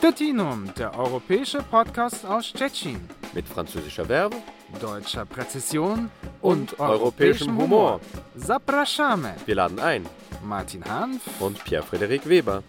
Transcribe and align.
Stettinum, 0.00 0.72
der 0.78 0.98
europäische 0.98 1.58
Podcast 1.58 2.24
aus 2.24 2.46
Stettin. 2.46 2.98
Mit 3.34 3.46
französischer 3.46 4.06
Verbe, 4.06 4.36
deutscher 4.80 5.26
Präzision 5.26 6.10
und, 6.40 6.72
und 6.72 6.80
europäischem 6.80 7.54
Humor. 7.58 8.00
Zapraszamy. 8.34 9.28
Wir 9.44 9.56
laden 9.56 9.78
ein. 9.78 10.06
Martin 10.42 10.82
Hanf 10.86 11.20
und 11.38 11.62
Pierre-Frederik 11.64 12.26
Weber. 12.26 12.62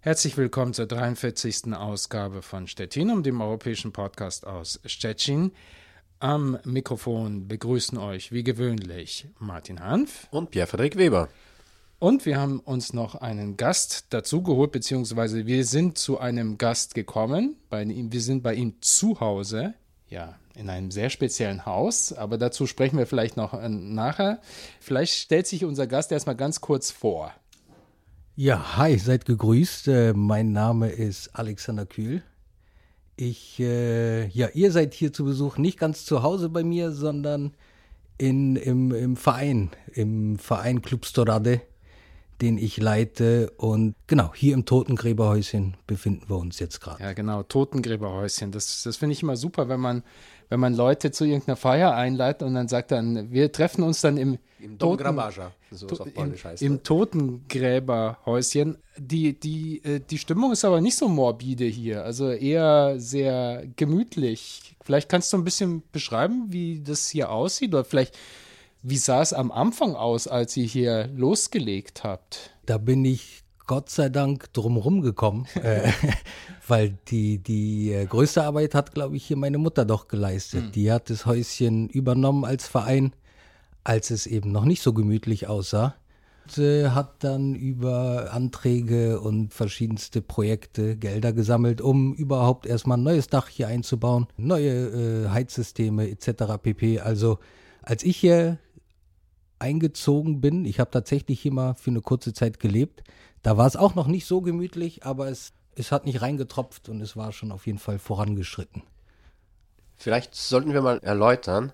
Herzlich 0.00 0.36
willkommen 0.36 0.74
zur 0.74 0.84
43. 0.84 1.72
Ausgabe 1.72 2.42
von 2.42 2.66
Stettinum, 2.66 3.22
dem 3.22 3.40
europäischen 3.40 3.94
Podcast 3.94 4.46
aus 4.46 4.80
Stettin. 4.84 5.52
Am 6.18 6.58
Mikrofon 6.62 7.48
begrüßen 7.48 7.96
euch 7.96 8.32
wie 8.32 8.44
gewöhnlich 8.44 9.28
Martin 9.38 9.80
Hanf 9.80 10.28
und 10.30 10.50
Pierre-Frederik 10.50 10.98
Weber. 10.98 11.30
Und 11.98 12.26
wir 12.26 12.38
haben 12.38 12.60
uns 12.60 12.92
noch 12.92 13.14
einen 13.14 13.56
Gast 13.56 14.06
dazugeholt, 14.10 14.70
beziehungsweise 14.70 15.46
wir 15.46 15.64
sind 15.64 15.96
zu 15.96 16.18
einem 16.18 16.58
Gast 16.58 16.94
gekommen. 16.94 17.56
Bei 17.70 17.82
ihm, 17.82 18.12
wir 18.12 18.20
sind 18.20 18.42
bei 18.42 18.54
ihm 18.54 18.74
zu 18.82 19.20
Hause, 19.20 19.74
ja, 20.08 20.38
in 20.54 20.68
einem 20.68 20.90
sehr 20.90 21.08
speziellen 21.08 21.64
Haus, 21.64 22.12
aber 22.12 22.36
dazu 22.36 22.66
sprechen 22.66 22.98
wir 22.98 23.06
vielleicht 23.06 23.38
noch 23.38 23.54
äh, 23.54 23.68
nachher. 23.68 24.40
Vielleicht 24.78 25.14
stellt 25.14 25.46
sich 25.46 25.64
unser 25.64 25.86
Gast 25.86 26.12
erstmal 26.12 26.36
ganz 26.36 26.60
kurz 26.60 26.90
vor. 26.90 27.32
Ja, 28.34 28.76
hi, 28.76 28.98
seid 28.98 29.24
gegrüßt. 29.24 29.88
Äh, 29.88 30.12
mein 30.12 30.52
Name 30.52 30.90
ist 30.90 31.30
Alexander 31.34 31.86
Kühl. 31.86 32.22
Ich, 33.16 33.58
äh, 33.58 34.26
ja, 34.26 34.48
ihr 34.52 34.70
seid 34.70 34.92
hier 34.92 35.14
zu 35.14 35.24
Besuch 35.24 35.56
nicht 35.56 35.78
ganz 35.78 36.04
zu 36.04 36.22
Hause 36.22 36.50
bei 36.50 36.62
mir, 36.62 36.92
sondern 36.92 37.54
in, 38.18 38.56
im, 38.56 38.92
im 38.94 39.16
Verein, 39.16 39.70
im 39.94 40.38
Verein 40.38 40.82
Club 40.82 41.06
Storade 41.06 41.62
den 42.40 42.58
ich 42.58 42.76
leite. 42.76 43.50
Und 43.56 43.94
genau, 44.06 44.32
hier 44.34 44.54
im 44.54 44.64
Totengräberhäuschen 44.64 45.76
befinden 45.86 46.28
wir 46.28 46.36
uns 46.36 46.58
jetzt 46.58 46.80
gerade. 46.80 47.02
Ja, 47.02 47.12
genau, 47.12 47.42
Totengräberhäuschen. 47.42 48.52
Das, 48.52 48.82
das 48.82 48.96
finde 48.96 49.14
ich 49.14 49.22
immer 49.22 49.36
super, 49.36 49.68
wenn 49.68 49.80
man, 49.80 50.02
wenn 50.48 50.60
man 50.60 50.74
Leute 50.74 51.10
zu 51.10 51.24
irgendeiner 51.24 51.56
Feier 51.56 51.94
einleitet 51.94 52.42
und 52.42 52.54
dann 52.54 52.68
sagt 52.68 52.92
dann, 52.92 53.30
wir 53.30 53.50
treffen 53.52 53.82
uns 53.82 54.00
dann 54.00 54.16
im, 54.16 54.38
Im 54.60 54.78
Toten, 54.78 55.18
so 55.70 55.86
to, 55.86 56.04
im, 56.04 56.34
heißt, 56.34 56.62
im 56.62 56.82
Totengräberhäuschen. 56.82 58.78
Die, 58.98 59.38
die, 59.38 59.82
äh, 59.84 60.00
die 60.00 60.18
Stimmung 60.18 60.52
ist 60.52 60.64
aber 60.64 60.80
nicht 60.80 60.96
so 60.96 61.08
morbide 61.08 61.64
hier, 61.64 62.04
also 62.04 62.30
eher 62.30 62.94
sehr 62.98 63.66
gemütlich. 63.76 64.76
Vielleicht 64.82 65.08
kannst 65.08 65.32
du 65.32 65.36
ein 65.36 65.44
bisschen 65.44 65.82
beschreiben, 65.90 66.46
wie 66.48 66.80
das 66.80 67.08
hier 67.08 67.30
aussieht 67.30 67.74
oder 67.74 67.84
vielleicht 67.84 68.16
wie 68.88 68.98
sah 68.98 69.20
es 69.20 69.32
am 69.32 69.50
Anfang 69.50 69.96
aus, 69.96 70.28
als 70.28 70.56
ihr 70.56 70.64
hier 70.66 71.08
losgelegt 71.08 72.04
habt? 72.04 72.52
Da 72.66 72.78
bin 72.78 73.04
ich 73.04 73.42
Gott 73.66 73.90
sei 73.90 74.08
Dank 74.08 74.52
drumherum 74.52 75.00
gekommen, 75.00 75.48
äh, 75.56 75.90
weil 76.68 76.96
die, 77.08 77.38
die 77.38 77.92
äh, 77.92 78.06
größte 78.06 78.44
Arbeit 78.44 78.76
hat, 78.76 78.94
glaube 78.94 79.16
ich, 79.16 79.26
hier 79.26 79.36
meine 79.36 79.58
Mutter 79.58 79.84
doch 79.84 80.06
geleistet. 80.06 80.66
Mhm. 80.66 80.72
Die 80.72 80.92
hat 80.92 81.10
das 81.10 81.26
Häuschen 81.26 81.88
übernommen 81.88 82.44
als 82.44 82.68
Verein, 82.68 83.12
als 83.82 84.10
es 84.10 84.24
eben 84.24 84.52
noch 84.52 84.64
nicht 84.64 84.82
so 84.82 84.92
gemütlich 84.92 85.48
aussah. 85.48 85.96
Und, 86.44 86.58
äh, 86.58 86.90
hat 86.90 87.24
dann 87.24 87.56
über 87.56 88.28
Anträge 88.32 89.18
und 89.18 89.52
verschiedenste 89.52 90.22
Projekte 90.22 90.96
Gelder 90.96 91.32
gesammelt, 91.32 91.80
um 91.80 92.14
überhaupt 92.14 92.66
erstmal 92.66 92.98
ein 92.98 93.02
neues 93.02 93.26
Dach 93.26 93.48
hier 93.48 93.66
einzubauen, 93.66 94.28
neue 94.36 95.24
äh, 95.24 95.28
Heizsysteme 95.30 96.08
etc. 96.08 96.62
pp. 96.62 97.00
Also 97.00 97.40
als 97.82 98.04
ich 98.04 98.16
hier 98.16 98.58
eingezogen 99.58 100.40
bin. 100.40 100.64
Ich 100.64 100.80
habe 100.80 100.90
tatsächlich 100.90 101.40
hier 101.40 101.52
mal 101.52 101.74
für 101.74 101.90
eine 101.90 102.00
kurze 102.00 102.32
Zeit 102.32 102.60
gelebt. 102.60 103.02
Da 103.42 103.56
war 103.56 103.66
es 103.66 103.76
auch 103.76 103.94
noch 103.94 104.06
nicht 104.06 104.26
so 104.26 104.40
gemütlich, 104.40 105.04
aber 105.04 105.28
es, 105.28 105.52
es 105.74 105.92
hat 105.92 106.06
nicht 106.06 106.22
reingetropft 106.22 106.88
und 106.88 107.00
es 107.00 107.16
war 107.16 107.32
schon 107.32 107.52
auf 107.52 107.66
jeden 107.66 107.78
Fall 107.78 107.98
vorangeschritten. 107.98 108.82
Vielleicht 109.96 110.34
sollten 110.34 110.72
wir 110.72 110.82
mal 110.82 110.98
erläutern, 110.98 111.72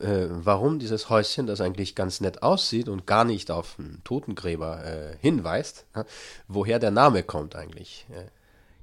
äh, 0.00 0.26
warum 0.28 0.78
dieses 0.78 1.08
Häuschen, 1.08 1.46
das 1.46 1.60
eigentlich 1.60 1.94
ganz 1.94 2.20
nett 2.20 2.42
aussieht 2.42 2.88
und 2.88 3.06
gar 3.06 3.24
nicht 3.24 3.50
auf 3.50 3.76
einen 3.78 4.02
Totengräber 4.04 4.84
äh, 4.84 5.16
hinweist, 5.20 5.86
ja, 5.94 6.04
woher 6.48 6.78
der 6.78 6.90
Name 6.90 7.22
kommt 7.22 7.56
eigentlich. 7.56 8.06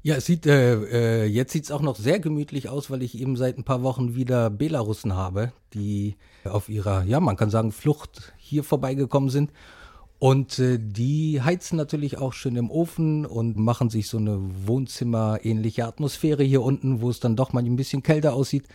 Ja, 0.05 0.15
es 0.15 0.25
sieht, 0.25 0.45
äh, 0.45 1.23
äh, 1.23 1.25
jetzt 1.25 1.53
sieht 1.53 1.63
es 1.63 1.71
auch 1.71 1.81
noch 1.81 1.95
sehr 1.95 2.19
gemütlich 2.19 2.67
aus, 2.67 2.91
weil 2.91 3.01
ich 3.01 3.17
eben 3.17 3.37
seit 3.37 3.57
ein 3.57 3.63
paar 3.63 3.83
Wochen 3.83 4.15
wieder 4.15 4.49
Belarussen 4.49 5.15
habe, 5.15 5.53
die 5.73 6.17
auf 6.43 6.67
ihrer, 6.67 7.03
ja, 7.05 7.21
man 7.21 7.37
kann 7.37 7.49
sagen, 7.49 7.71
Flucht 7.71 8.33
hier 8.37 8.65
vorbeigekommen 8.65 9.29
sind. 9.29 9.51
Und 10.19 10.59
äh, 10.59 10.77
die 10.77 11.41
heizen 11.41 11.77
natürlich 11.77 12.17
auch 12.17 12.33
schön 12.33 12.57
im 12.57 12.69
Ofen 12.69 13.25
und 13.25 13.55
machen 13.55 13.89
sich 13.89 14.09
so 14.09 14.17
eine 14.17 14.41
Wohnzimmer-ähnliche 14.65 15.85
Atmosphäre 15.85 16.43
hier 16.43 16.63
unten, 16.63 16.99
wo 16.99 17.09
es 17.09 17.21
dann 17.21 17.37
doch 17.37 17.53
mal 17.53 17.63
ein 17.63 17.77
bisschen 17.77 18.03
kälter 18.03 18.33
aussieht. 18.33 18.67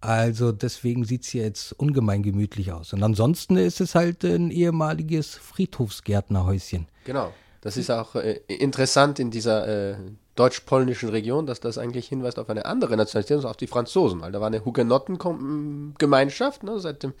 Also 0.00 0.52
deswegen 0.52 1.04
sieht 1.04 1.24
es 1.24 1.28
hier 1.30 1.42
jetzt 1.42 1.72
ungemein 1.72 2.22
gemütlich 2.22 2.70
aus. 2.70 2.92
Und 2.92 3.02
ansonsten 3.02 3.56
ist 3.56 3.80
es 3.80 3.96
halt 3.96 4.22
ein 4.24 4.52
ehemaliges 4.52 5.34
Friedhofsgärtnerhäuschen. 5.34 6.86
Genau. 7.04 7.32
Das 7.60 7.76
ist 7.76 7.90
auch 7.90 8.14
äh, 8.14 8.40
interessant 8.46 9.18
in 9.18 9.32
dieser 9.32 9.66
äh, 9.66 9.96
deutsch-polnischen 10.38 11.08
Region, 11.08 11.46
dass 11.46 11.60
das 11.60 11.78
eigentlich 11.78 12.06
hinweist 12.08 12.38
auf 12.38 12.48
eine 12.48 12.66
andere 12.66 12.96
Nationalität, 12.96 13.38
also 13.38 13.48
auf 13.48 13.56
die 13.56 13.66
Franzosen, 13.66 14.20
weil 14.20 14.30
da 14.32 14.40
war 14.40 14.46
eine 14.46 14.64
Hugenottengemeinschaft, 14.64 16.62
ne, 16.62 16.78
seit 16.78 17.02
dem, 17.02 17.14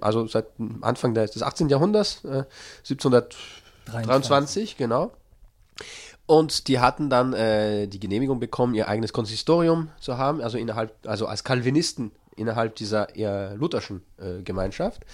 also 0.00 0.26
seit 0.26 0.46
Anfang 0.80 1.14
des 1.14 1.42
18. 1.42 1.68
Jahrhunderts, 1.68 2.24
äh, 2.24 2.44
1723, 2.88 4.76
genau. 4.76 5.12
Und 6.26 6.68
die 6.68 6.78
hatten 6.78 7.08
dann 7.08 7.32
äh, 7.32 7.86
die 7.86 8.00
Genehmigung 8.00 8.38
bekommen, 8.38 8.74
ihr 8.74 8.86
eigenes 8.88 9.14
Konsistorium 9.14 9.88
zu 9.98 10.18
haben, 10.18 10.42
also 10.42 10.58
innerhalb, 10.58 10.92
also 11.06 11.26
als 11.26 11.42
Calvinisten 11.42 12.12
innerhalb 12.36 12.76
dieser 12.76 13.16
eher 13.16 13.54
lutherschen 13.56 14.02
äh, 14.18 14.42
Gemeinschaft 14.42 15.06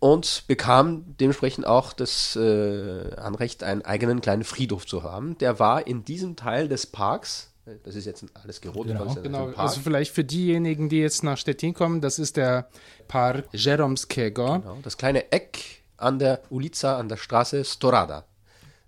und 0.00 0.44
bekam 0.48 1.04
dementsprechend 1.20 1.66
auch 1.66 1.92
das 1.92 2.34
äh, 2.34 3.14
Anrecht, 3.16 3.62
einen 3.62 3.82
eigenen 3.82 4.20
kleinen 4.20 4.44
Friedhof 4.44 4.86
zu 4.86 5.02
haben. 5.02 5.36
Der 5.38 5.58
war 5.58 5.86
in 5.86 6.04
diesem 6.04 6.36
Teil 6.36 6.68
des 6.68 6.86
Parks. 6.86 7.52
Äh, 7.66 7.72
das 7.84 7.94
ist 7.94 8.06
jetzt 8.06 8.24
alles 8.34 8.60
gerodet. 8.62 8.98
Genau, 8.98 9.14
genau. 9.14 9.52
also 9.56 9.80
vielleicht 9.80 10.12
für 10.12 10.24
diejenigen, 10.24 10.88
die 10.88 11.00
jetzt 11.00 11.22
nach 11.22 11.36
Stettin 11.36 11.74
kommen, 11.74 12.00
das 12.00 12.18
ist 12.18 12.38
der 12.38 12.68
Park 13.08 13.48
Jeromskiego. 13.52 14.60
Genau, 14.60 14.78
das 14.82 14.96
kleine 14.96 15.30
Eck 15.30 15.82
an 15.98 16.18
der 16.18 16.40
Ulica, 16.50 16.98
an 16.98 17.08
der 17.08 17.18
Straße 17.18 17.62
Storada. 17.62 18.24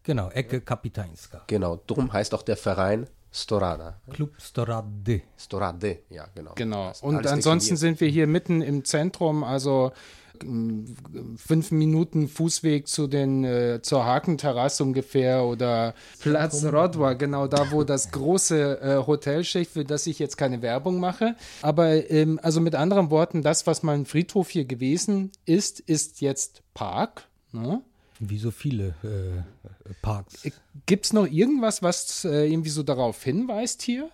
Genau, 0.03 0.31
Ecke 0.31 0.63
Kapitańska. 0.63 1.43
Genau, 1.47 1.81
drum 1.87 2.13
heißt 2.13 2.35
auch 2.35 2.43
der 2.43 2.57
Verein 2.57 3.07
Storada. 3.33 4.01
Club 4.11 4.33
Storade. 4.41 5.23
Storade, 5.39 6.01
ja, 6.09 6.27
genau. 6.35 6.53
Genau. 6.55 6.93
Und 7.03 7.27
ansonsten 7.27 7.77
sind 7.77 8.01
wir 8.01 8.09
hier 8.09 8.27
mitten 8.27 8.63
im 8.63 8.85
Zentrum, 8.85 9.45
also 9.45 9.93
fünf 11.37 11.71
Minuten 11.71 12.29
Fußweg 12.29 12.89
zu 12.89 13.07
den, 13.07 13.45
äh, 13.45 13.81
zur 13.83 14.05
Hakenterrasse 14.05 14.83
ungefähr 14.83 15.45
oder 15.45 15.95
Platz 16.21 16.65
Rodwa, 16.65 17.15
genau 17.15 17.47
da, 17.47 17.71
wo 17.71 17.85
das 17.85 18.11
große 18.11 18.81
äh, 18.81 19.07
Hotel 19.07 19.45
steht, 19.45 19.69
für 19.69 19.85
das 19.85 20.07
ich 20.07 20.19
jetzt 20.19 20.37
keine 20.37 20.63
Werbung 20.63 21.01
mache. 21.01 21.37
Aber 21.63 22.11
ähm, 22.11 22.39
also 22.43 22.61
mit 22.61 22.75
anderen 22.75 23.11
Worten, 23.11 23.43
das, 23.43 23.67
was 23.67 23.83
mal 23.83 23.95
ein 23.95 24.07
Friedhof 24.07 24.51
hier 24.51 24.65
gewesen 24.65 25.31
ist, 25.45 25.81
ist 25.81 26.21
jetzt 26.21 26.63
Park. 26.75 27.29
Ne? 27.53 27.83
Wie 28.19 28.39
so 28.39 28.51
viele 28.51 28.95
äh, 29.03 29.93
Parks. 30.01 30.43
Gibt 30.87 31.07
es 31.07 31.13
noch 31.13 31.27
irgendwas, 31.27 31.83
was 31.83 32.25
äh, 32.25 32.51
irgendwie 32.51 32.71
so 32.71 32.83
darauf 32.83 33.23
hinweist 33.23 33.83
hier? 33.83 34.11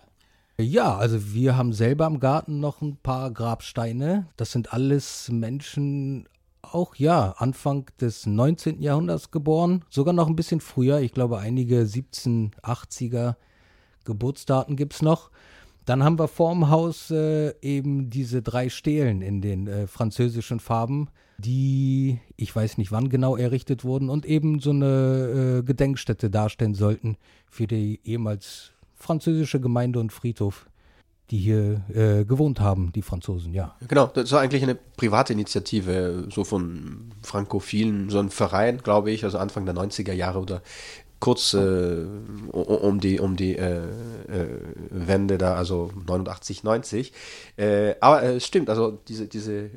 Ja, 0.61 0.97
also 0.97 1.33
wir 1.33 1.55
haben 1.55 1.71
selber 1.71 2.05
im 2.05 2.19
Garten 2.19 2.59
noch 2.59 2.81
ein 2.81 2.97
paar 2.97 3.31
Grabsteine. 3.31 4.27
Das 4.35 4.51
sind 4.51 4.73
alles 4.73 5.29
Menschen, 5.31 6.27
auch 6.61 6.95
ja, 6.95 7.33
Anfang 7.37 7.89
des 8.01 8.25
19. 8.25 8.81
Jahrhunderts 8.81 9.31
geboren, 9.31 9.85
sogar 9.89 10.13
noch 10.13 10.27
ein 10.27 10.35
bisschen 10.35 10.59
früher. 10.59 10.99
Ich 10.99 11.13
glaube, 11.13 11.39
einige 11.39 11.83
1780er 11.83 13.35
Geburtsdaten 14.03 14.75
gibt 14.75 14.95
es 14.95 15.01
noch. 15.01 15.31
Dann 15.85 16.03
haben 16.03 16.19
wir 16.19 16.27
vorm 16.27 16.69
Haus 16.69 17.09
äh, 17.09 17.53
eben 17.61 18.09
diese 18.09 18.41
drei 18.41 18.67
Stelen 18.67 19.21
in 19.21 19.39
den 19.39 19.65
äh, 19.65 19.87
französischen 19.87 20.59
Farben, 20.59 21.07
die, 21.37 22.19
ich 22.35 22.53
weiß 22.53 22.77
nicht 22.77 22.91
wann 22.91 23.07
genau 23.07 23.37
errichtet 23.37 23.85
wurden 23.85 24.09
und 24.09 24.25
eben 24.25 24.59
so 24.59 24.71
eine 24.71 25.59
äh, 25.59 25.63
Gedenkstätte 25.63 26.29
darstellen 26.29 26.73
sollten 26.73 27.15
für 27.49 27.65
die 27.65 28.01
ehemals 28.03 28.73
französische 28.99 29.59
Gemeinde 29.59 29.99
und 29.99 30.11
Friedhof, 30.11 30.67
die 31.31 31.37
hier 31.37 31.81
äh, 31.93 32.25
gewohnt 32.25 32.59
haben, 32.59 32.91
die 32.93 33.01
Franzosen, 33.01 33.53
ja. 33.53 33.75
Genau, 33.87 34.07
das 34.07 34.31
war 34.31 34.41
eigentlich 34.41 34.63
eine 34.63 34.75
private 34.75 35.33
Initiative, 35.33 36.27
so 36.29 36.43
von 36.43 37.11
Frankophilen, 37.23 38.09
so 38.09 38.19
ein 38.19 38.29
Verein, 38.29 38.79
glaube 38.79 39.11
ich, 39.11 39.23
also 39.23 39.37
Anfang 39.37 39.65
der 39.65 39.75
90er 39.75 40.13
Jahre 40.13 40.39
oder 40.39 40.61
kurz 41.19 41.53
äh, 41.53 42.05
um 42.51 42.99
die 42.99 43.19
um 43.19 43.35
die 43.35 43.57
äh, 43.57 43.83
äh, 43.83 44.47
Wende 44.89 45.37
da, 45.37 45.55
also 45.55 45.91
89, 46.07 46.63
90. 46.63 47.13
Äh, 47.57 47.95
aber 47.99 48.23
es 48.23 48.45
stimmt, 48.45 48.69
also 48.69 48.99
diese 49.07 49.27
diese 49.27 49.69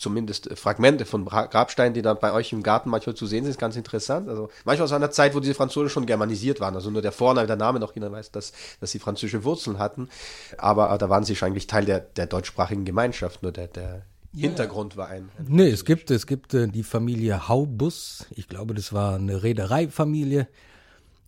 zumindest 0.00 0.50
Fragmente 0.58 1.04
von 1.04 1.24
Grabsteinen, 1.24 1.94
die 1.94 2.02
dann 2.02 2.18
bei 2.20 2.32
euch 2.32 2.52
im 2.52 2.62
Garten 2.62 2.90
manchmal 2.90 3.14
zu 3.14 3.26
sehen 3.26 3.44
sind, 3.44 3.58
ganz 3.58 3.76
interessant. 3.76 4.28
Also 4.28 4.48
manchmal 4.64 4.86
aus 4.86 4.92
einer 4.92 5.10
Zeit, 5.10 5.34
wo 5.34 5.40
diese 5.40 5.54
Franzosen 5.54 5.90
schon 5.90 6.06
germanisiert 6.06 6.60
waren, 6.60 6.74
also 6.74 6.90
nur 6.90 7.02
der 7.02 7.12
Vorname, 7.12 7.46
der 7.46 7.56
Name 7.56 7.78
noch 7.78 7.92
hinweist, 7.92 8.34
dass, 8.34 8.52
dass 8.80 8.90
sie 8.90 8.98
französische 8.98 9.44
Wurzeln 9.44 9.78
hatten. 9.78 10.08
Aber 10.58 10.92
äh, 10.92 10.98
da 10.98 11.08
waren 11.08 11.24
sie 11.24 11.36
schon 11.36 11.48
eigentlich 11.48 11.66
Teil 11.66 11.84
der, 11.84 12.00
der 12.00 12.26
deutschsprachigen 12.26 12.84
Gemeinschaft, 12.84 13.42
nur 13.42 13.52
der, 13.52 13.68
der 13.68 14.02
Hintergrund 14.34 14.96
war 14.96 15.08
ein. 15.08 15.28
ein 15.38 15.46
nee, 15.48 15.68
es 15.68 15.84
gibt, 15.84 16.10
es 16.10 16.26
gibt 16.26 16.54
äh, 16.54 16.68
die 16.68 16.82
Familie 16.82 17.48
Haubus. 17.48 18.26
Ich 18.30 18.48
glaube, 18.48 18.74
das 18.74 18.92
war 18.92 19.16
eine 19.16 19.42
Reedereifamilie. 19.42 20.48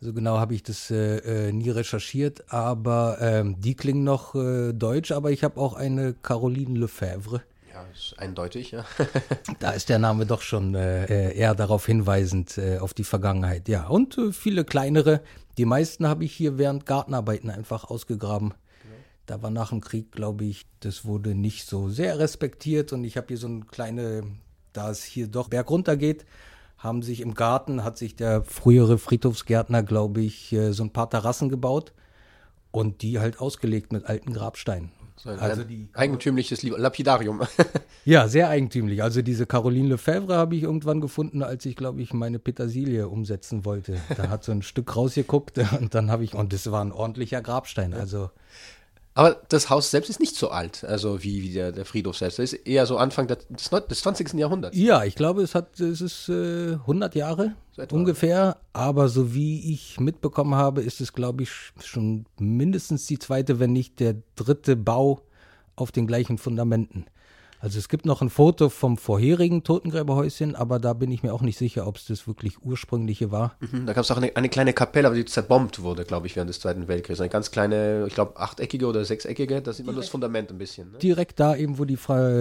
So 0.01 0.13
genau 0.13 0.39
habe 0.39 0.55
ich 0.55 0.65
das 0.65 0.91
äh, 0.91 1.19
äh, 1.19 1.53
nie 1.53 1.71
recherchiert, 1.71 2.53
aber 2.53 3.19
ähm, 3.21 3.61
die 3.61 3.75
klingen 3.75 4.03
noch 4.03 4.35
äh, 4.35 4.73
deutsch, 4.73 5.13
aber 5.13 5.31
ich 5.31 5.45
habe 5.45 5.61
auch 5.61 5.75
eine 5.75 6.13
Caroline 6.13 6.79
Lefebvre. 6.79 7.43
Ist 7.95 8.19
eindeutig, 8.19 8.71
ja. 8.71 8.85
da 9.61 9.71
ist 9.71 9.89
der 9.89 9.99
Name 9.99 10.27
doch 10.27 10.41
schon 10.41 10.75
äh, 10.75 11.05
äh, 11.05 11.37
eher 11.37 11.55
darauf 11.55 11.87
hinweisend, 11.87 12.57
äh, 12.59 12.79
auf 12.79 12.95
die 12.95 13.05
Vergangenheit. 13.05 13.69
Ja, 13.69 13.87
und 13.89 14.17
äh, 14.19 14.33
viele 14.33 14.65
kleinere. 14.65 15.21
Die 15.59 15.65
meisten 15.65 16.07
habe 16.07 16.25
ich 16.25 16.33
hier 16.33 16.59
während 16.59 16.87
Gartenarbeiten 16.87 17.51
einfach 17.51 17.85
ausgegraben. 17.85 18.55
Genau. 18.83 18.95
Da 19.27 19.43
war 19.43 19.51
nach 19.51 19.71
dem 19.71 19.81
Krieg, 19.81 20.13
glaube 20.13 20.45
ich, 20.45 20.67
das 20.81 21.05
wurde 21.05 21.35
nicht 21.35 21.67
so 21.67 21.89
sehr 21.89 22.19
respektiert 22.19 22.93
und 22.93 23.05
ich 23.05 23.17
habe 23.17 23.29
hier 23.29 23.39
so 23.39 23.49
eine 23.49 23.65
kleine, 23.67 24.23
da 24.73 24.91
es 24.91 25.05
hier 25.05 25.29
doch 25.29 25.49
bergunter 25.49 25.97
geht, 25.97 26.25
haben 26.79 27.03
sich 27.03 27.21
im 27.21 27.35
Garten, 27.35 27.85
hat 27.85 27.99
sich 27.99 28.17
der 28.17 28.43
frühere 28.43 28.99
Friedhofsgärtner, 28.99 29.83
glaube 29.83 30.23
ich, 30.23 30.53
äh, 30.53 30.73
so 30.73 30.83
ein 30.83 30.93
paar 30.93 31.11
Terrassen 31.11 31.49
gebaut 31.49 31.93
und 32.71 33.03
die 33.03 33.21
halt 33.21 33.39
ausgelegt 33.39 33.93
mit 33.93 34.07
alten 34.07 34.33
Grabsteinen. 34.33 34.91
Also 35.25 35.65
die, 35.65 35.89
eigentümliches 35.93 36.63
Lapidarium. 36.63 37.43
ja, 38.05 38.29
sehr 38.29 38.49
eigentümlich. 38.49 39.03
Also 39.03 39.23
diese 39.23 39.47
Caroline 39.47 39.89
Lefebvre 39.89 40.37
habe 40.37 40.57
ich 40.57 40.63
irgendwann 40.65 41.01
gefunden, 41.01 41.43
als 41.43 41.65
ich, 41.67 41.77
glaube 41.77 42.03
ich, 42.03 42.13
meine 42.13 42.39
Petersilie 42.39 43.09
umsetzen 43.09 43.65
wollte. 43.65 44.01
Da 44.17 44.29
hat 44.29 44.45
so 44.45 44.53
ein 44.53 44.63
Stück 44.63 44.97
rausgeguckt 44.97 45.59
und 45.79 45.95
dann 45.95 46.11
habe 46.11 46.25
ich, 46.25 46.35
und 46.35 46.53
das 46.53 46.71
war 46.71 46.85
ein 46.85 46.93
ordentlicher 46.93 47.41
Grabstein. 47.41 47.95
Also 47.95 48.31
aber 49.15 49.43
das 49.49 49.69
Haus 49.69 49.91
selbst 49.91 50.09
ist 50.09 50.21
nicht 50.21 50.37
so 50.37 50.49
alt, 50.49 50.85
also 50.85 51.23
wie, 51.23 51.43
wie 51.43 51.53
der, 51.53 51.71
der 51.73 51.85
Friedhof 51.85 52.17
selbst. 52.17 52.39
Das 52.39 52.53
ist 52.53 52.67
eher 52.67 52.87
so 52.87 52.97
Anfang 52.97 53.27
des, 53.27 53.47
des 53.49 54.01
20. 54.01 54.33
Jahrhunderts. 54.35 54.77
Ja, 54.77 55.05
ich 55.05 55.17
glaube, 55.17 55.43
es 55.43 55.55
hat, 55.55 55.79
es 55.81 56.01
ist 56.01 56.31
äh, 56.31 56.73
100 56.73 57.15
Jahre 57.15 57.55
so 57.73 57.83
ungefähr. 57.91 58.57
Aber 58.73 59.09
so 59.09 59.35
wie 59.35 59.73
ich 59.73 60.01
mitbekommen 60.01 60.55
habe, 60.55 60.81
ist 60.81 61.03
es, 61.03 61.13
glaube 61.13 61.43
ich, 61.43 61.51
schon 61.85 62.25
mindestens 62.39 63.07
die 63.07 63.19
zweite, 63.19 63.61
wenn 63.61 63.73
nicht 63.73 64.01
der 64.01 64.17
dritte 64.35 64.77
Bau 64.77 65.21
auf 65.77 65.93
den 65.93 66.07
gleichen 66.07 66.39
Fundamenten. 66.39 67.05
Also 67.63 67.79
es 67.79 67.89
gibt 67.89 68.07
noch 68.07 68.23
ein 68.23 68.29
Foto 68.29 68.71
vom 68.71 68.97
vorherigen 68.97 69.63
Totengräberhäuschen, 69.63 70.57
aber 70.57 70.81
da 70.81 70.95
bin 70.95 71.13
ich 71.13 71.23
mir 71.23 71.33
auch 71.33 71.43
nicht 71.43 71.57
sicher, 71.57 71.87
ob 71.87 71.97
es 71.97 72.07
das 72.07 72.27
wirklich 72.27 72.61
ursprüngliche 72.65 73.31
war. 73.31 73.57
Mhm, 73.61 73.87
da 73.87 73.93
gab 73.93 74.03
es 74.03 74.11
auch 74.11 74.17
eine, 74.17 74.35
eine, 74.35 74.49
kleine 74.49 74.73
Kapelle, 74.73 75.07
aber 75.07 75.15
die 75.15 75.25
zerbombt 75.25 75.81
wurde, 75.81 76.05
glaube 76.05 76.27
ich, 76.27 76.35
während 76.35 76.49
des 76.49 76.59
Zweiten 76.59 76.89
Weltkriegs. 76.89 77.21
Eine 77.21 77.31
ganz 77.31 77.53
kleine, 77.53 78.07
ich 78.09 78.15
glaube, 78.15 78.37
achteckige 78.37 78.89
oder 78.89 79.05
sechseckige, 79.05 79.63
da 79.63 79.73
sieht 79.73 79.87
man 79.87 79.95
das 79.95 80.09
Fundament 80.09 80.51
ein 80.51 80.59
bisschen. 80.59 80.91
Ne? 80.91 80.99
Direkt 80.99 81.39
da 81.39 81.55
eben, 81.55 81.79
wo 81.79 81.85
die, 81.85 81.97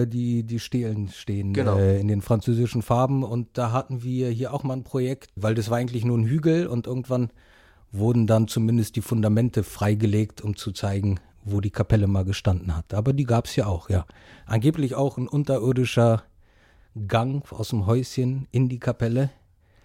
die, 0.08 0.42
die 0.42 0.58
Stelen 0.58 1.08
stehen, 1.08 1.54
genau. 1.54 1.78
äh, 1.78 2.00
in 2.00 2.08
den 2.08 2.20
französischen 2.20 2.82
Farben. 2.82 3.22
Und 3.22 3.46
da 3.52 3.70
hatten 3.70 4.02
wir 4.02 4.28
hier 4.28 4.52
auch 4.52 4.64
mal 4.64 4.74
ein 4.74 4.82
Projekt, 4.82 5.30
weil 5.36 5.54
das 5.54 5.70
war 5.70 5.78
eigentlich 5.78 6.04
nur 6.04 6.18
ein 6.18 6.26
Hügel 6.26 6.66
und 6.66 6.88
irgendwann 6.88 7.30
wurden 7.92 8.26
dann 8.26 8.48
zumindest 8.48 8.96
die 8.96 9.02
Fundamente 9.02 9.62
freigelegt, 9.62 10.42
um 10.42 10.56
zu 10.56 10.72
zeigen, 10.72 11.20
wo 11.44 11.60
die 11.60 11.70
Kapelle 11.70 12.06
mal 12.06 12.24
gestanden 12.24 12.76
hat. 12.76 12.94
Aber 12.94 13.12
die 13.12 13.24
gab 13.24 13.46
es 13.46 13.56
ja 13.56 13.66
auch, 13.66 13.90
ja. 13.90 14.06
Angeblich 14.46 14.94
auch 14.94 15.18
ein 15.18 15.28
unterirdischer 15.28 16.22
Gang 17.08 17.50
aus 17.52 17.70
dem 17.70 17.86
Häuschen 17.86 18.46
in 18.50 18.68
die 18.68 18.78
Kapelle. 18.78 19.30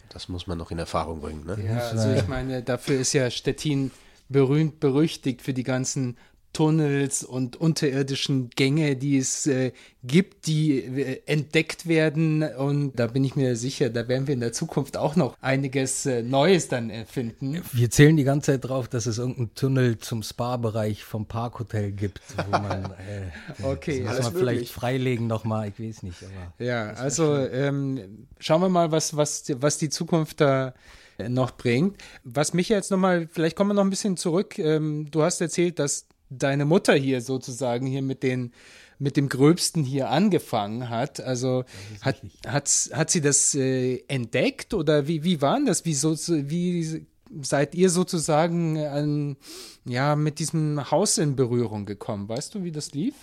Das 0.09 0.29
muss 0.29 0.47
man 0.47 0.57
noch 0.57 0.71
in 0.71 0.79
Erfahrung 0.79 1.21
bringen, 1.21 1.45
ne? 1.45 1.57
Ja, 1.65 1.77
also 1.77 2.11
ich 2.11 2.27
meine, 2.27 2.63
dafür 2.63 2.99
ist 2.99 3.13
ja 3.13 3.29
Stettin 3.29 3.91
berühmt 4.29 4.79
berüchtigt 4.79 5.41
für 5.41 5.53
die 5.53 5.63
ganzen 5.63 6.17
Tunnels 6.57 7.23
und 7.23 7.55
unterirdischen 7.55 8.49
Gänge, 8.49 8.95
die 8.95 9.19
es 9.19 9.45
äh, 9.45 9.73
gibt, 10.03 10.47
die 10.47 10.79
äh, 10.79 11.21
entdeckt 11.27 11.87
werden. 11.87 12.41
Und 12.41 12.95
da 12.95 13.05
bin 13.05 13.23
ich 13.23 13.35
mir 13.35 13.55
sicher, 13.55 13.91
da 13.91 14.07
werden 14.07 14.25
wir 14.25 14.33
in 14.33 14.39
der 14.39 14.53
Zukunft 14.53 14.97
auch 14.97 15.15
noch 15.15 15.37
einiges 15.39 16.07
äh, 16.07 16.23
Neues 16.23 16.67
dann 16.67 16.89
erfinden. 16.89 17.61
Wir 17.73 17.91
zählen 17.91 18.17
die 18.17 18.23
ganze 18.23 18.53
Zeit 18.53 18.67
drauf, 18.67 18.87
dass 18.87 19.05
es 19.05 19.19
irgendeinen 19.19 19.53
Tunnel 19.53 19.99
zum 19.99 20.23
Spa-Bereich 20.23 21.03
vom 21.03 21.27
Parkhotel 21.27 21.91
gibt, 21.91 22.21
wo 22.35 22.49
man 22.49 22.85
äh, 22.85 23.29
okay, 23.63 24.03
das 24.03 24.15
muss 24.15 24.33
man 24.33 24.33
vielleicht 24.33 24.71
freilegen 24.71 25.27
nochmal, 25.27 25.67
ich 25.67 25.79
weiß 25.79 26.01
nicht. 26.01 26.17
ja, 26.57 26.93
also 26.93 27.37
ähm, 27.37 28.25
schauen 28.39 28.61
wir 28.61 28.69
mal, 28.69 28.91
was, 28.91 29.15
was, 29.15 29.43
was 29.61 29.77
die 29.77 29.89
Zukunft 29.89 30.41
da 30.41 30.73
noch 31.19 31.51
bringt. 31.51 31.97
Was 32.23 32.55
mich 32.55 32.69
jetzt 32.69 32.89
nochmal, 32.89 33.27
vielleicht 33.31 33.55
kommen 33.55 33.69
wir 33.69 33.73
noch 33.75 33.83
ein 33.83 33.91
bisschen 33.91 34.17
zurück. 34.17 34.57
Ähm, 34.57 35.11
du 35.11 35.21
hast 35.21 35.39
erzählt, 35.39 35.77
dass 35.77 36.07
deine 36.29 36.65
Mutter 36.65 36.93
hier 36.95 37.21
sozusagen 37.21 37.85
hier 37.85 38.01
mit 38.01 38.23
den 38.23 38.51
mit 38.99 39.15
dem 39.15 39.29
Gröbsten 39.29 39.83
hier 39.83 40.09
angefangen 40.09 40.89
hat. 40.89 41.21
Also 41.21 41.65
hat, 42.01 42.21
hat, 42.47 42.69
hat 42.93 43.09
sie 43.11 43.21
das 43.21 43.53
äh, 43.53 44.03
entdeckt 44.07 44.73
oder 44.73 45.07
wie, 45.07 45.23
wie 45.23 45.41
war 45.41 45.59
das? 45.63 45.85
Wie, 45.85 45.93
so, 45.93 46.15
wie 46.15 47.05
seid 47.41 47.75
ihr 47.75 47.89
sozusagen 47.89 48.77
an, 48.77 49.37
ja, 49.85 50.15
mit 50.15 50.39
diesem 50.39 50.89
Haus 50.89 51.17
in 51.17 51.35
Berührung 51.35 51.85
gekommen? 51.85 52.27
Weißt 52.27 52.55
du, 52.55 52.63
wie 52.63 52.71
das 52.71 52.91
lief? 52.93 53.13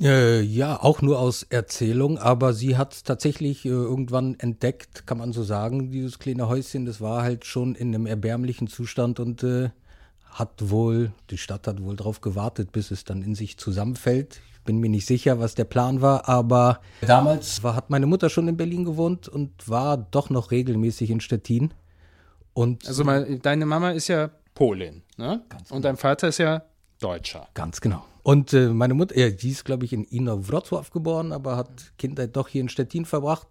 Äh, 0.00 0.40
ja, 0.40 0.82
auch 0.82 1.02
nur 1.02 1.18
aus 1.18 1.42
Erzählung, 1.42 2.16
aber 2.16 2.54
sie 2.54 2.78
hat 2.78 3.04
tatsächlich 3.04 3.66
äh, 3.66 3.68
irgendwann 3.68 4.34
entdeckt, 4.38 5.06
kann 5.06 5.18
man 5.18 5.34
so 5.34 5.42
sagen, 5.42 5.90
dieses 5.90 6.18
kleine 6.18 6.48
Häuschen, 6.48 6.86
das 6.86 7.02
war 7.02 7.22
halt 7.22 7.44
schon 7.44 7.74
in 7.74 7.94
einem 7.94 8.06
erbärmlichen 8.06 8.66
Zustand 8.66 9.20
und 9.20 9.42
äh, 9.42 9.68
hat 10.30 10.70
wohl, 10.70 11.12
die 11.30 11.38
Stadt 11.38 11.66
hat 11.66 11.82
wohl 11.82 11.96
darauf 11.96 12.20
gewartet, 12.20 12.72
bis 12.72 12.90
es 12.90 13.04
dann 13.04 13.22
in 13.22 13.34
sich 13.34 13.58
zusammenfällt. 13.58 14.40
Ich 14.52 14.60
bin 14.62 14.78
mir 14.78 14.90
nicht 14.90 15.06
sicher, 15.06 15.40
was 15.40 15.54
der 15.54 15.64
Plan 15.64 16.00
war, 16.00 16.28
aber 16.28 16.80
damals 17.00 17.62
war, 17.62 17.74
hat 17.74 17.90
meine 17.90 18.06
Mutter 18.06 18.30
schon 18.30 18.46
in 18.46 18.56
Berlin 18.56 18.84
gewohnt 18.84 19.28
und 19.28 19.68
war 19.68 19.96
doch 19.96 20.30
noch 20.30 20.50
regelmäßig 20.50 21.10
in 21.10 21.20
Stettin. 21.20 21.74
Und 22.52 22.86
also 22.86 23.04
mal, 23.04 23.38
deine 23.38 23.66
Mama 23.66 23.90
ist 23.90 24.08
ja 24.08 24.30
Polin, 24.54 25.02
ne? 25.16 25.42
Genau. 25.48 25.76
Und 25.76 25.84
dein 25.84 25.96
Vater 25.96 26.28
ist 26.28 26.38
ja 26.38 26.62
Deutscher. 27.00 27.48
Ganz 27.54 27.80
genau. 27.80 28.04
Und 28.22 28.52
äh, 28.52 28.68
meine 28.68 28.94
Mutter, 28.94 29.16
ja, 29.16 29.30
die 29.30 29.50
ist, 29.50 29.64
glaube 29.64 29.86
ich, 29.86 29.92
in 29.92 30.04
Ina 30.04 30.34
Wrocław 30.34 30.92
geboren, 30.92 31.32
aber 31.32 31.56
hat 31.56 31.92
Kindheit 31.96 32.36
doch 32.36 32.48
hier 32.48 32.60
in 32.60 32.68
Stettin 32.68 33.06
verbracht 33.06 33.48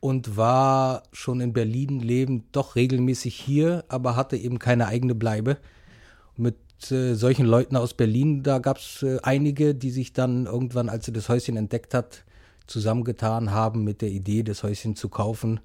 und 0.00 0.36
war 0.36 1.02
schon 1.12 1.40
in 1.40 1.54
Berlin 1.54 2.00
lebend, 2.00 2.44
doch 2.52 2.76
regelmäßig 2.76 3.34
hier, 3.34 3.84
aber 3.88 4.14
hatte 4.14 4.36
eben 4.36 4.58
keine 4.58 4.86
eigene 4.86 5.14
Bleibe 5.14 5.56
mit 6.38 6.56
äh, 6.90 7.14
solchen 7.14 7.46
Leuten 7.46 7.76
aus 7.76 7.94
Berlin, 7.94 8.42
da 8.42 8.58
gab 8.58 8.78
es 8.78 9.02
äh, 9.02 9.18
einige, 9.22 9.74
die 9.74 9.90
sich 9.90 10.12
dann 10.12 10.46
irgendwann, 10.46 10.88
als 10.88 11.06
sie 11.06 11.12
das 11.12 11.28
Häuschen 11.28 11.56
entdeckt 11.56 11.94
hat, 11.94 12.24
zusammengetan 12.66 13.50
haben 13.50 13.84
mit 13.84 14.02
der 14.02 14.10
Idee, 14.10 14.42
das 14.42 14.62
Häuschen 14.62 14.96
zu 14.96 15.08
kaufen, 15.08 15.60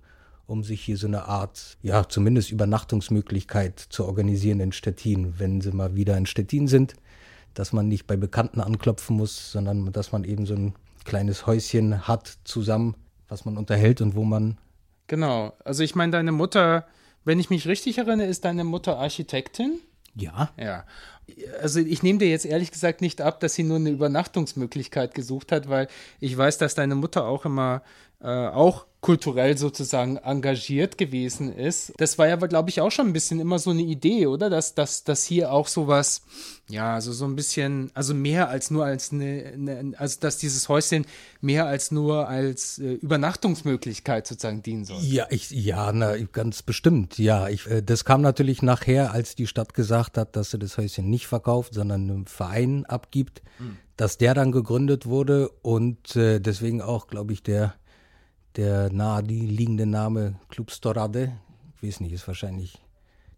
um 0.46 0.64
sich 0.64 0.82
hier 0.82 0.98
so 0.98 1.08
eine 1.08 1.26
Art, 1.26 1.78
ja, 1.82 2.08
zumindest 2.08 2.52
Übernachtungsmöglichkeit 2.52 3.80
zu 3.80 4.06
organisieren 4.06 4.60
in 4.60 4.72
Stettin, 4.72 5.40
wenn 5.40 5.62
sie 5.62 5.72
mal 5.72 5.96
wieder 5.96 6.18
in 6.18 6.26
Stettin 6.26 6.68
sind, 6.68 6.94
dass 7.54 7.74
man 7.74 7.88
nicht 7.88 8.08
bei 8.08 8.18
Bekannten 8.18 8.62
anklopfen 8.62 9.18
muss, 9.18 9.52
sondern 9.52 9.92
dass 9.92 10.12
man 10.12 10.24
eben 10.24 10.46
so 10.46 10.54
ein 10.54 10.76
kleines 11.04 11.48
Häuschen 11.48 12.08
hat 12.08 12.38
zusammen, 12.44 12.96
was 13.28 13.46
man 13.46 13.58
unterhält 13.58 14.02
und 14.02 14.16
wo 14.16 14.24
man. 14.24 14.58
Genau. 15.08 15.54
Also 15.66 15.84
ich 15.84 15.96
meine, 15.96 16.12
deine 16.12 16.32
Mutter, 16.32 16.86
wenn 17.26 17.40
ich 17.40 17.50
mich 17.50 17.68
richtig 17.68 17.98
erinnere, 17.98 18.28
ist 18.28 18.46
deine 18.46 18.64
Mutter 18.64 18.98
Architektin? 18.98 19.80
Ja. 20.16 20.52
Ja. 20.58 20.86
Also 21.62 21.80
ich 21.80 22.04
nehme 22.04 22.20
dir 22.20 22.30
jetzt 22.30 22.46
ehrlich 22.46 22.72
gesagt 22.72 23.02
nicht 23.02 23.22
ab, 23.22 23.40
dass 23.40 23.54
sie 23.54 23.64
nur 23.64 23.78
eine 23.78 23.90
Übernachtungsmöglichkeit 23.90 25.14
gesucht 25.14 25.52
hat, 25.52 25.70
weil 25.70 25.88
ich 26.20 26.38
weiß, 26.38 26.58
dass 26.58 26.76
deine 26.76 26.96
Mutter 26.96 27.26
auch 27.26 27.46
immer 27.46 27.84
äh, 28.24 28.48
auch 28.48 28.86
kulturell 29.02 29.58
sozusagen 29.58 30.18
engagiert 30.18 31.00
gewesen 31.00 31.52
ist. 31.52 31.92
Das 31.98 32.20
war 32.20 32.28
ja, 32.28 32.36
glaube 32.36 32.70
ich, 32.70 32.82
auch 32.82 32.92
schon 32.92 33.08
ein 33.08 33.14
bisschen 33.14 33.40
immer 33.40 33.58
so 33.58 33.72
eine 33.72 33.82
Idee, 33.82 34.28
oder? 34.28 34.52
Dass, 34.52 34.76
dass, 34.76 35.04
dass 35.04 35.24
hier 35.24 35.52
auch 35.52 35.68
sowas, 35.68 36.22
ja, 36.70 36.94
also 36.94 37.12
so 37.12 37.26
ein 37.26 37.36
bisschen, 37.36 37.90
also 37.96 38.14
mehr 38.14 38.50
als 38.50 38.70
nur 38.70 38.86
als 38.86 39.12
eine, 39.12 39.54
eine 39.56 39.94
also 39.98 40.20
dass 40.20 40.38
dieses 40.38 40.70
Häuschen 40.70 41.08
mehr 41.42 41.66
als 41.66 41.90
nur 41.90 42.28
als 42.28 42.78
äh, 42.78 42.94
Übernachtungsmöglichkeit 42.94 44.28
sozusagen 44.28 44.62
dienen 44.62 44.86
soll. 44.86 45.02
Ja, 45.02 45.26
ich, 45.32 45.50
ja, 45.50 45.92
na, 45.92 46.16
ganz 46.32 46.62
bestimmt, 46.62 47.18
ja. 47.18 47.50
Ich, 47.50 47.66
äh, 47.66 47.82
das 47.82 48.06
kam 48.06 48.22
natürlich 48.22 48.62
nachher, 48.62 49.14
als 49.14 49.34
die 49.36 49.48
Stadt 49.48 49.74
gesagt 49.74 50.20
hat, 50.20 50.36
dass 50.36 50.52
sie 50.52 50.60
das 50.60 50.78
Häuschen 50.78 51.10
nicht 51.10 51.26
verkauft, 51.26 51.74
sondern 51.74 52.04
einem 52.04 52.26
Verein 52.28 52.86
abgibt, 52.86 53.42
hm. 53.58 53.78
dass 53.98 54.20
der 54.20 54.36
dann 54.36 54.52
gegründet 54.52 55.08
wurde 55.08 55.50
und 55.64 56.16
äh, 56.16 56.40
deswegen 56.40 56.84
auch, 56.84 57.08
glaube 57.08 57.34
ich, 57.34 57.42
der 57.42 57.74
der 58.56 58.92
nahe 58.92 59.22
liegende 59.22 59.86
Name 59.86 60.36
Club 60.50 60.72
Storade, 60.72 61.34
ich 61.76 61.88
weiß 61.88 62.00
nicht, 62.02 62.14
ist 62.14 62.28
wahrscheinlich 62.28 62.78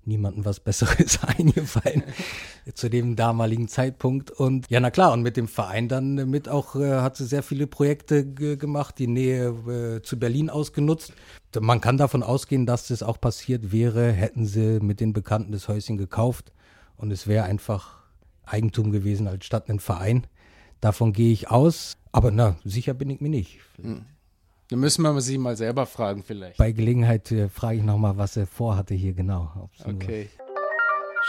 niemandem 0.05 0.45
was 0.45 0.59
Besseres 0.59 1.19
eingefallen 1.37 2.03
zu 2.73 2.89
dem 2.89 3.15
damaligen 3.15 3.67
Zeitpunkt. 3.67 4.31
Und 4.31 4.69
ja, 4.69 4.79
na 4.79 4.91
klar, 4.91 5.13
und 5.13 5.21
mit 5.21 5.37
dem 5.37 5.47
Verein 5.47 5.87
dann 5.87 6.15
mit 6.29 6.49
auch, 6.49 6.75
äh, 6.75 7.01
hat 7.01 7.15
sie 7.15 7.25
sehr 7.25 7.43
viele 7.43 7.67
Projekte 7.67 8.25
gemacht, 8.25 8.99
die 8.99 9.07
Nähe 9.07 9.49
äh, 9.97 10.01
zu 10.01 10.19
Berlin 10.19 10.49
ausgenutzt. 10.49 11.13
Man 11.59 11.81
kann 11.81 11.97
davon 11.97 12.23
ausgehen, 12.23 12.65
dass 12.65 12.87
das 12.87 13.03
auch 13.03 13.19
passiert 13.19 13.71
wäre, 13.71 14.11
hätten 14.11 14.45
sie 14.45 14.79
mit 14.81 14.99
den 14.99 15.13
Bekannten 15.13 15.51
das 15.51 15.67
Häuschen 15.67 15.97
gekauft 15.97 16.51
und 16.97 17.11
es 17.11 17.27
wäre 17.27 17.45
einfach 17.45 18.03
Eigentum 18.45 18.91
gewesen 18.91 19.27
als 19.27 19.45
statt 19.45 19.69
ein 19.69 19.79
Verein. 19.79 20.27
Davon 20.81 21.13
gehe 21.13 21.31
ich 21.31 21.49
aus, 21.49 21.93
aber 22.11 22.31
na, 22.31 22.57
sicher 22.65 22.93
bin 22.93 23.09
ich 23.09 23.21
mir 23.21 23.29
nicht. 23.29 23.59
Dann 24.69 24.79
müssen 24.79 25.03
wir 25.03 25.19
sie 25.21 25.37
mal 25.37 25.55
selber 25.55 25.85
fragen 25.85 26.23
vielleicht. 26.23 26.57
Bei 26.57 26.71
Gelegenheit 26.71 27.31
äh, 27.31 27.49
frage 27.49 27.77
ich 27.77 27.83
nochmal, 27.83 28.17
was 28.17 28.37
er 28.37 28.47
vorhatte 28.47 28.93
hier 28.93 29.13
genau. 29.13 29.69
Okay. 29.85 30.29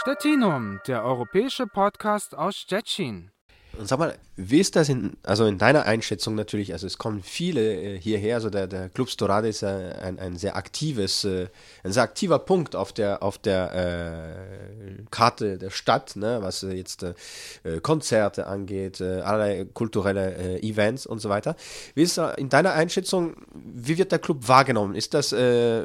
Stettinum, 0.01 0.79
der 0.87 1.03
europäische 1.03 1.67
Podcast 1.67 2.35
aus 2.35 2.55
Stettin. 2.55 3.31
Und 3.77 3.87
sag 3.87 3.99
mal, 3.99 4.15
wie 4.37 4.59
ist 4.59 4.75
das 4.75 4.87
in, 4.87 5.17
also 5.23 5.45
in 5.45 5.57
deiner 5.57 5.85
Einschätzung 5.85 6.35
natürlich, 6.35 6.71
also 6.71 6.87
es 6.87 6.97
kommen 6.97 7.21
viele 7.21 7.95
äh, 7.95 7.99
hierher, 7.99 8.35
also 8.35 8.49
der, 8.49 8.67
der 8.67 8.89
Club 8.89 9.09
Storade 9.09 9.49
ist 9.49 9.63
ein, 9.63 10.17
ein 10.17 10.37
sehr 10.37 10.55
aktives, 10.55 11.25
äh, 11.25 11.47
ein 11.83 11.91
sehr 11.91 12.03
aktiver 12.03 12.39
Punkt 12.39 12.75
auf 12.75 12.93
der, 12.93 13.21
auf 13.21 13.37
der 13.37 13.73
äh, 13.75 15.03
Karte 15.11 15.57
der 15.57 15.71
Stadt, 15.71 16.15
ne, 16.15 16.39
was 16.41 16.63
äh, 16.63 16.73
jetzt 16.73 17.03
äh, 17.03 17.13
Konzerte 17.81 18.47
angeht, 18.47 19.01
äh, 19.01 19.21
allerlei 19.21 19.65
kulturelle 19.73 20.35
äh, 20.35 20.67
Events 20.67 21.05
und 21.05 21.19
so 21.19 21.29
weiter. 21.29 21.55
Wie 21.95 22.03
ist 22.03 22.17
in 22.17 22.49
deiner 22.49 22.73
Einschätzung, 22.73 23.35
wie 23.53 23.97
wird 23.97 24.11
der 24.11 24.19
Club 24.19 24.47
wahrgenommen? 24.47 24.95
Ist 24.95 25.13
das 25.13 25.33
äh, 25.33 25.83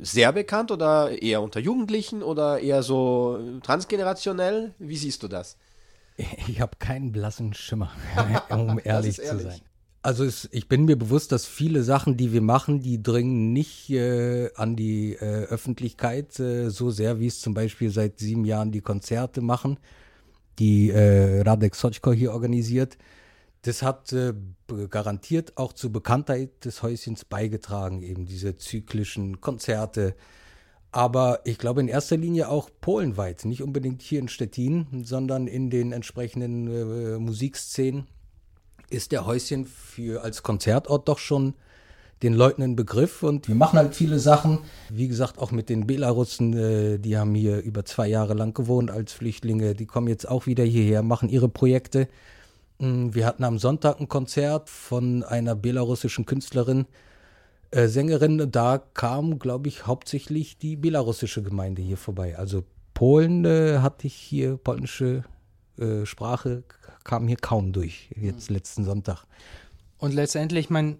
sehr 0.00 0.32
bekannt 0.32 0.72
oder 0.72 1.22
eher 1.22 1.40
unter 1.40 1.60
Jugendlichen 1.60 2.22
oder 2.22 2.58
eher 2.58 2.82
so 2.82 3.38
transgenerationell? 3.62 4.74
Wie 4.78 4.96
siehst 4.96 5.22
du 5.22 5.28
das? 5.28 5.56
Ich 6.48 6.60
habe 6.60 6.76
keinen 6.78 7.12
blassen 7.12 7.54
Schimmer, 7.54 7.90
um 8.50 8.80
ehrlich, 8.82 9.18
ehrlich, 9.18 9.18
zu 9.18 9.38
sein. 9.38 9.60
Also 10.04 10.24
es, 10.24 10.48
ich 10.50 10.68
bin 10.68 10.84
mir 10.84 10.96
bewusst, 10.96 11.30
dass 11.30 11.46
viele 11.46 11.84
Sachen, 11.84 12.16
die 12.16 12.32
wir 12.32 12.40
machen, 12.40 12.80
die 12.80 13.00
dringen 13.02 13.52
nicht 13.52 13.88
äh, 13.90 14.50
an 14.56 14.74
die 14.74 15.12
äh, 15.14 15.44
Öffentlichkeit 15.44 16.40
äh, 16.40 16.70
so 16.70 16.90
sehr, 16.90 17.20
wie 17.20 17.28
es 17.28 17.40
zum 17.40 17.54
Beispiel 17.54 17.90
seit 17.90 18.18
sieben 18.18 18.44
Jahren 18.44 18.72
die 18.72 18.80
Konzerte 18.80 19.40
machen, 19.40 19.78
die 20.58 20.90
äh, 20.90 21.42
Radek 21.42 21.76
Sochko 21.76 22.12
hier 22.12 22.32
organisiert. 22.32 22.98
Das 23.62 23.82
hat 23.82 24.12
äh, 24.12 24.34
garantiert 24.90 25.56
auch 25.56 25.72
zur 25.72 25.92
Bekanntheit 25.92 26.64
des 26.64 26.82
Häuschens 26.82 27.24
beigetragen, 27.24 28.02
eben 28.02 28.26
diese 28.26 28.56
zyklischen 28.56 29.40
Konzerte, 29.40 30.16
aber 30.92 31.40
ich 31.44 31.58
glaube 31.58 31.80
in 31.80 31.88
erster 31.88 32.16
Linie 32.16 32.48
auch 32.48 32.70
polenweit, 32.80 33.44
nicht 33.44 33.62
unbedingt 33.62 34.02
hier 34.02 34.20
in 34.20 34.28
Stettin, 34.28 34.86
sondern 35.04 35.46
in 35.46 35.70
den 35.70 35.92
entsprechenden 35.92 36.68
äh, 36.68 37.18
Musikszenen 37.18 38.06
ist 38.90 39.10
der 39.10 39.24
Häuschen 39.24 39.64
für 39.64 40.22
als 40.22 40.42
Konzertort 40.42 41.08
doch 41.08 41.18
schon 41.18 41.54
den 42.22 42.34
Leuten 42.34 42.62
ein 42.62 42.76
Begriff 42.76 43.22
und 43.22 43.48
wir 43.48 43.54
machen 43.54 43.78
halt 43.78 43.94
viele 43.94 44.18
Sachen. 44.18 44.60
Wie 44.90 45.08
gesagt, 45.08 45.38
auch 45.38 45.50
mit 45.50 45.68
den 45.68 45.86
Belarussen, 45.86 46.52
äh, 46.52 46.98
die 46.98 47.16
haben 47.16 47.34
hier 47.34 47.60
über 47.62 47.84
zwei 47.84 48.06
Jahre 48.06 48.34
lang 48.34 48.54
gewohnt 48.54 48.90
als 48.90 49.12
Flüchtlinge. 49.12 49.74
Die 49.74 49.86
kommen 49.86 50.08
jetzt 50.08 50.28
auch 50.28 50.46
wieder 50.46 50.62
hierher, 50.62 51.02
machen 51.02 51.28
ihre 51.28 51.48
Projekte. 51.48 52.06
Mm, 52.78 53.08
wir 53.12 53.26
hatten 53.26 53.44
am 53.44 53.58
Sonntag 53.58 53.98
ein 53.98 54.08
Konzert 54.08 54.70
von 54.70 55.24
einer 55.24 55.56
belarussischen 55.56 56.26
Künstlerin, 56.26 56.86
äh, 57.72 57.88
Sängerin, 57.88 58.50
da 58.50 58.78
kam, 58.78 59.38
glaube 59.38 59.68
ich, 59.68 59.86
hauptsächlich 59.86 60.58
die 60.58 60.76
belarussische 60.76 61.42
Gemeinde 61.42 61.82
hier 61.82 61.96
vorbei. 61.96 62.36
Also 62.38 62.64
Polen 62.94 63.44
äh, 63.44 63.78
hatte 63.78 64.06
ich 64.06 64.14
hier, 64.14 64.58
polnische 64.58 65.24
äh, 65.78 66.04
Sprache 66.04 66.64
kam 67.02 67.26
hier 67.26 67.38
kaum 67.38 67.72
durch, 67.72 68.10
jetzt 68.14 68.50
mhm. 68.50 68.56
letzten 68.56 68.84
Sonntag. 68.84 69.24
Und 69.98 70.12
letztendlich, 70.14 70.68
mein, 70.68 70.98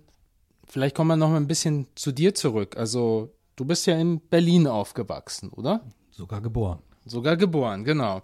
vielleicht 0.67 0.97
kommen 0.97 1.09
wir 1.09 1.17
noch 1.17 1.29
mal 1.29 1.37
ein 1.37 1.47
bisschen 1.47 1.87
zu 1.95 2.11
dir 2.11 2.35
zurück. 2.35 2.77
Also 2.77 3.35
du 3.57 3.65
bist 3.65 3.87
ja 3.87 3.99
in 3.99 4.21
Berlin 4.21 4.67
aufgewachsen, 4.67 5.51
oder? 5.51 5.85
Sogar 6.11 6.41
geboren. 6.41 6.79
Sogar 7.05 7.37
geboren, 7.37 7.85
genau. 7.85 8.23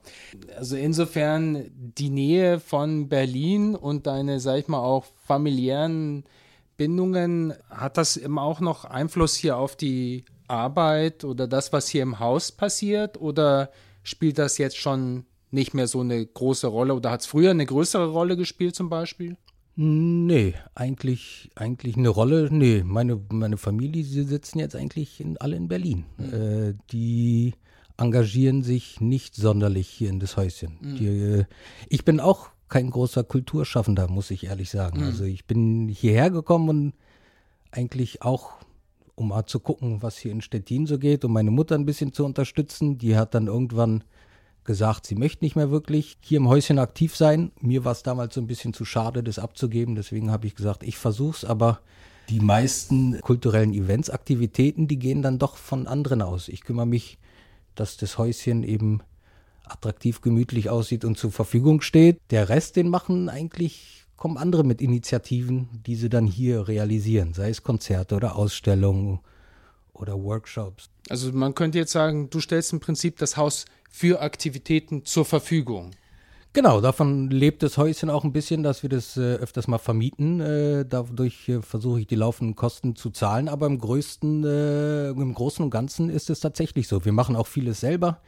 Also 0.57 0.77
insofern 0.77 1.71
die 1.75 2.11
Nähe 2.11 2.61
von 2.61 3.09
Berlin 3.09 3.75
und 3.75 4.07
deine, 4.07 4.41
sag 4.41 4.59
ich 4.59 4.69
mal, 4.69 4.81
auch 4.81 5.05
familiären 5.27 6.25
Bindungen, 6.79 7.53
hat 7.69 7.99
das 7.99 8.17
immer 8.17 8.41
auch 8.41 8.61
noch 8.61 8.87
Einfluss 8.87 9.35
hier 9.35 9.59
auf 9.59 9.77
die 9.77 10.25
Arbeit 10.47 11.25
oder 11.25 11.47
das, 11.47 11.73
was 11.75 11.89
hier 11.89 12.03
im 12.03 12.19
Haus 12.21 12.53
passiert? 12.53 13.21
Oder 13.21 13.71
spielt 14.03 14.39
das 14.39 14.57
jetzt 14.57 14.79
schon 14.79 15.27
nicht 15.51 15.75
mehr 15.75 15.87
so 15.87 16.01
eine 16.01 16.25
große 16.25 16.67
Rolle 16.67 16.95
oder 16.95 17.11
hat 17.11 17.21
es 17.21 17.27
früher 17.27 17.51
eine 17.51 17.67
größere 17.67 18.09
Rolle 18.11 18.37
gespielt 18.37 18.75
zum 18.75 18.89
Beispiel? 18.89 19.37
Nee, 19.77 20.55
eigentlich, 20.75 21.51
eigentlich 21.55 21.97
eine 21.97 22.09
Rolle, 22.09 22.49
nee. 22.51 22.83
Meine, 22.85 23.21
meine 23.31 23.57
Familie, 23.57 24.03
sie 24.05 24.25
sitzen 24.25 24.59
jetzt 24.59 24.75
eigentlich 24.75 25.21
in, 25.21 25.37
alle 25.39 25.57
in 25.57 25.69
Berlin. 25.69 26.05
Mhm. 26.17 26.35
Äh, 26.35 26.75
die 26.91 27.55
engagieren 27.97 28.63
sich 28.63 29.01
nicht 29.01 29.37
sonderlich 29.37 29.89
hier 29.89 30.11
in 30.11 30.21
das 30.21 30.37
Häuschen. 30.37 30.79
Mhm. 30.81 30.97
Die, 30.97 31.07
äh, 31.07 31.45
ich 31.89 32.05
bin 32.05 32.21
auch 32.21 32.51
kein 32.69 32.91
großer 32.91 33.25
Kulturschaffender, 33.25 34.09
muss 34.09 34.31
ich 34.31 34.47
ehrlich 34.47 34.71
sagen. 34.71 35.01
Mhm. 35.01 35.07
Also 35.07 35.25
ich 35.25 35.47
bin 35.47 35.89
hierher 35.89 36.31
gekommen 36.31 36.69
und 36.69 36.93
eigentlich 37.71 38.23
auch, 38.23 38.53
um 39.15 39.29
mal 39.29 39.47
zu 39.47 39.61
gucken, 39.61 40.03
was 40.03 40.17
hier 40.17 40.33
in 40.33 40.41
Stettin 40.41 40.87
so 40.87 40.99
geht, 40.99 41.25
um 41.25 41.33
meine 41.33 41.51
Mutter 41.51 41.75
ein 41.75 41.87
bisschen 41.87 42.13
zu 42.13 42.25
unterstützen. 42.25 42.99
Die 42.99 43.17
hat 43.17 43.35
dann 43.35 43.47
irgendwann 43.47 44.05
gesagt, 44.65 45.07
sie 45.07 45.15
möchte 45.15 45.45
nicht 45.45 45.57
mehr 45.57 45.71
wirklich 45.71 46.19
hier 46.21 46.37
im 46.37 46.49
Häuschen 46.49 46.79
aktiv 46.79 47.17
sein. 47.17 47.53
Mir 47.61 47.85
war 47.85 47.93
es 47.93 48.03
damals 48.03 48.35
so 48.35 48.41
ein 48.41 48.47
bisschen 48.47 48.75
zu 48.75 48.85
schade, 48.85 49.23
das 49.23 49.39
abzugeben. 49.39 49.95
Deswegen 49.95 50.31
habe 50.31 50.47
ich 50.47 50.55
gesagt, 50.55 50.83
ich 50.83 50.99
versuche 50.99 51.37
es, 51.39 51.45
aber 51.45 51.81
die 52.29 52.41
meisten 52.41 53.19
kulturellen 53.23 53.73
Events, 53.73 54.11
Aktivitäten, 54.11 54.87
die 54.87 54.99
gehen 54.99 55.23
dann 55.23 55.39
doch 55.39 55.57
von 55.57 55.87
anderen 55.87 56.21
aus. 56.21 56.49
Ich 56.49 56.63
kümmere 56.63 56.87
mich, 56.87 57.19
dass 57.75 57.97
das 57.97 58.19
Häuschen 58.19 58.63
eben 58.63 59.01
attraktiv, 59.71 60.21
gemütlich 60.21 60.71
aussieht 60.71 61.05
und 61.05 61.19
zur 61.19 61.33
Verfügung 61.33 61.81
steht. 61.81 62.21
Der 62.31 62.49
Rest, 62.49 62.77
den 62.77 62.89
machen 62.89 63.29
eigentlich, 63.29 64.07
kommen 64.17 64.37
andere 64.37 64.65
mit 64.65 64.81
Initiativen, 64.81 65.69
die 65.87 65.95
sie 65.95 66.09
dann 66.09 66.27
hier 66.27 66.69
realisieren, 66.69 67.35
sei 67.35 67.51
es 67.51 67.63
Konzerte 67.63 68.17
oder 68.17 68.37
Ausstellungen 68.37 69.21
oder 69.93 70.23
Workshops. 70.23 70.91
Also 71.09 71.33
man 71.33 71.55
könnte 71.55 71.79
jetzt 71.79 71.93
sagen, 71.93 72.31
du 72.31 72.41
stellst 72.41 72.73
im 72.73 72.81
Prinzip 72.81 73.19
das 73.19 73.37
Haus 73.37 73.65
für 73.91 74.21
Aktivitäten 74.21 75.05
zur 75.05 75.25
Verfügung. 75.25 75.91
Genau, 76.55 76.81
davon 76.81 77.31
lebt 77.31 77.63
das 77.63 77.77
Häuschen 77.77 78.09
auch 78.09 78.25
ein 78.25 78.33
bisschen, 78.33 78.63
dass 78.63 78.83
wir 78.83 78.89
das 78.89 79.17
äh, 79.17 79.35
öfters 79.35 79.69
mal 79.69 79.79
vermieten. 79.79 80.41
Äh, 80.41 80.87
dadurch 80.89 81.49
äh, 81.49 81.61
versuche 81.61 82.01
ich 82.01 82.07
die 82.07 82.15
laufenden 82.15 82.57
Kosten 82.57 82.97
zu 82.97 83.11
zahlen, 83.11 83.49
aber 83.49 83.67
im 83.67 83.79
größten, 83.79 84.45
äh, 84.45 85.09
im 85.11 85.35
Großen 85.35 85.63
und 85.63 85.71
Ganzen 85.71 86.09
ist 86.09 86.31
es 86.31 86.41
tatsächlich 86.41 86.89
so. 86.89 87.05
Wir 87.05 87.13
machen 87.13 87.37
auch 87.37 87.47
vieles 87.47 87.81
selber 87.81 88.21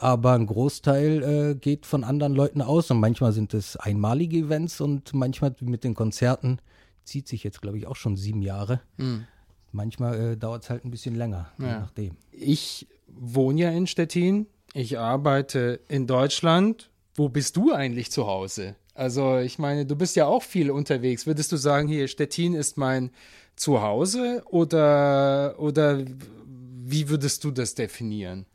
aber 0.00 0.32
ein 0.32 0.46
Großteil 0.46 1.22
äh, 1.22 1.54
geht 1.54 1.86
von 1.86 2.04
anderen 2.04 2.34
Leuten 2.34 2.62
aus 2.62 2.90
und 2.90 3.00
manchmal 3.00 3.32
sind 3.32 3.54
es 3.54 3.76
einmalige 3.76 4.38
Events 4.38 4.80
und 4.80 5.12
manchmal 5.12 5.54
mit 5.60 5.84
den 5.84 5.94
Konzerten 5.94 6.58
zieht 7.04 7.28
sich 7.28 7.44
jetzt, 7.44 7.60
glaube 7.60 7.78
ich, 7.78 7.86
auch 7.86 7.96
schon 7.96 8.16
sieben 8.16 8.42
Jahre. 8.42 8.80
Mhm. 8.96 9.24
Manchmal 9.72 10.32
äh, 10.32 10.36
dauert 10.36 10.64
es 10.64 10.70
halt 10.70 10.84
ein 10.84 10.90
bisschen 10.90 11.14
länger, 11.14 11.52
ja. 11.58 11.66
je 11.66 11.72
nachdem. 11.72 12.16
Ich 12.32 12.88
wohne 13.08 13.60
ja 13.60 13.70
in 13.70 13.86
Stettin, 13.86 14.46
ich 14.72 14.98
arbeite 14.98 15.80
in 15.88 16.06
Deutschland. 16.06 16.90
Wo 17.14 17.28
bist 17.28 17.56
du 17.56 17.72
eigentlich 17.72 18.10
zu 18.10 18.26
Hause? 18.26 18.76
Also 18.94 19.38
ich 19.38 19.58
meine, 19.58 19.84
du 19.86 19.96
bist 19.96 20.16
ja 20.16 20.26
auch 20.26 20.42
viel 20.42 20.70
unterwegs. 20.70 21.26
Würdest 21.26 21.52
du 21.52 21.56
sagen, 21.56 21.88
hier 21.88 22.08
Stettin 22.08 22.54
ist 22.54 22.76
mein 22.76 23.10
Zuhause 23.56 24.42
oder, 24.46 25.56
oder 25.58 26.04
wie 26.46 27.08
würdest 27.08 27.44
du 27.44 27.50
das 27.50 27.74
definieren? 27.74 28.46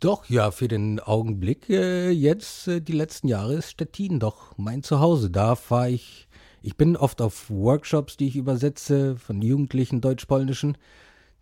Doch, 0.00 0.28
ja, 0.28 0.52
für 0.52 0.68
den 0.68 1.00
Augenblick 1.00 1.68
äh, 1.68 2.10
jetzt, 2.10 2.68
äh, 2.68 2.80
die 2.80 2.92
letzten 2.92 3.26
Jahre 3.26 3.54
ist 3.54 3.72
Stettin 3.72 4.20
doch 4.20 4.56
mein 4.56 4.84
Zuhause. 4.84 5.28
Da 5.28 5.56
fahre 5.56 5.90
ich, 5.90 6.28
ich 6.62 6.76
bin 6.76 6.96
oft 6.96 7.20
auf 7.20 7.50
Workshops, 7.50 8.16
die 8.16 8.28
ich 8.28 8.36
übersetze, 8.36 9.16
von 9.16 9.42
Jugendlichen, 9.42 10.00
Deutsch-Polnischen. 10.00 10.78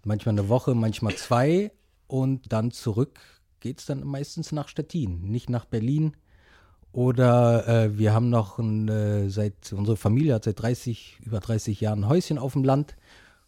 Manchmal 0.04 0.38
eine 0.38 0.48
Woche, 0.48 0.74
manchmal 0.74 1.14
zwei. 1.16 1.70
Und 2.06 2.50
dann 2.50 2.70
zurück 2.70 3.20
geht 3.60 3.80
es 3.80 3.86
dann 3.86 4.04
meistens 4.04 4.52
nach 4.52 4.68
Stettin, 4.68 5.20
nicht 5.30 5.50
nach 5.50 5.66
Berlin. 5.66 6.16
Oder 6.92 7.68
äh, 7.68 7.98
wir 7.98 8.14
haben 8.14 8.30
noch 8.30 8.58
ein, 8.58 8.88
äh, 8.88 9.28
seit, 9.28 9.70
unsere 9.74 9.98
Familie 9.98 10.32
hat 10.32 10.44
seit 10.44 10.62
30, 10.62 11.18
über 11.26 11.40
30 11.40 11.78
Jahren 11.82 12.04
ein 12.04 12.08
Häuschen 12.08 12.38
auf 12.38 12.54
dem 12.54 12.64
Land, 12.64 12.96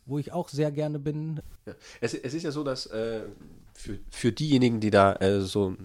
wo 0.05 0.19
ich 0.19 0.33
auch 0.33 0.51
sehr 0.51 0.71
gerne 0.71 0.99
bin. 0.99 1.41
Ja. 1.65 1.73
Es, 2.03 2.13
es, 2.13 2.35
ist 2.35 2.43
ja 2.43 2.51
so, 2.51 2.63
dass 2.63 2.85
äh, 2.87 3.23
für, 3.79 3.99
für 4.11 4.33
diejenigen, 4.33 4.81
die 4.81 4.91
da 4.91 5.13
äh, 5.15 5.41
so 5.41 5.77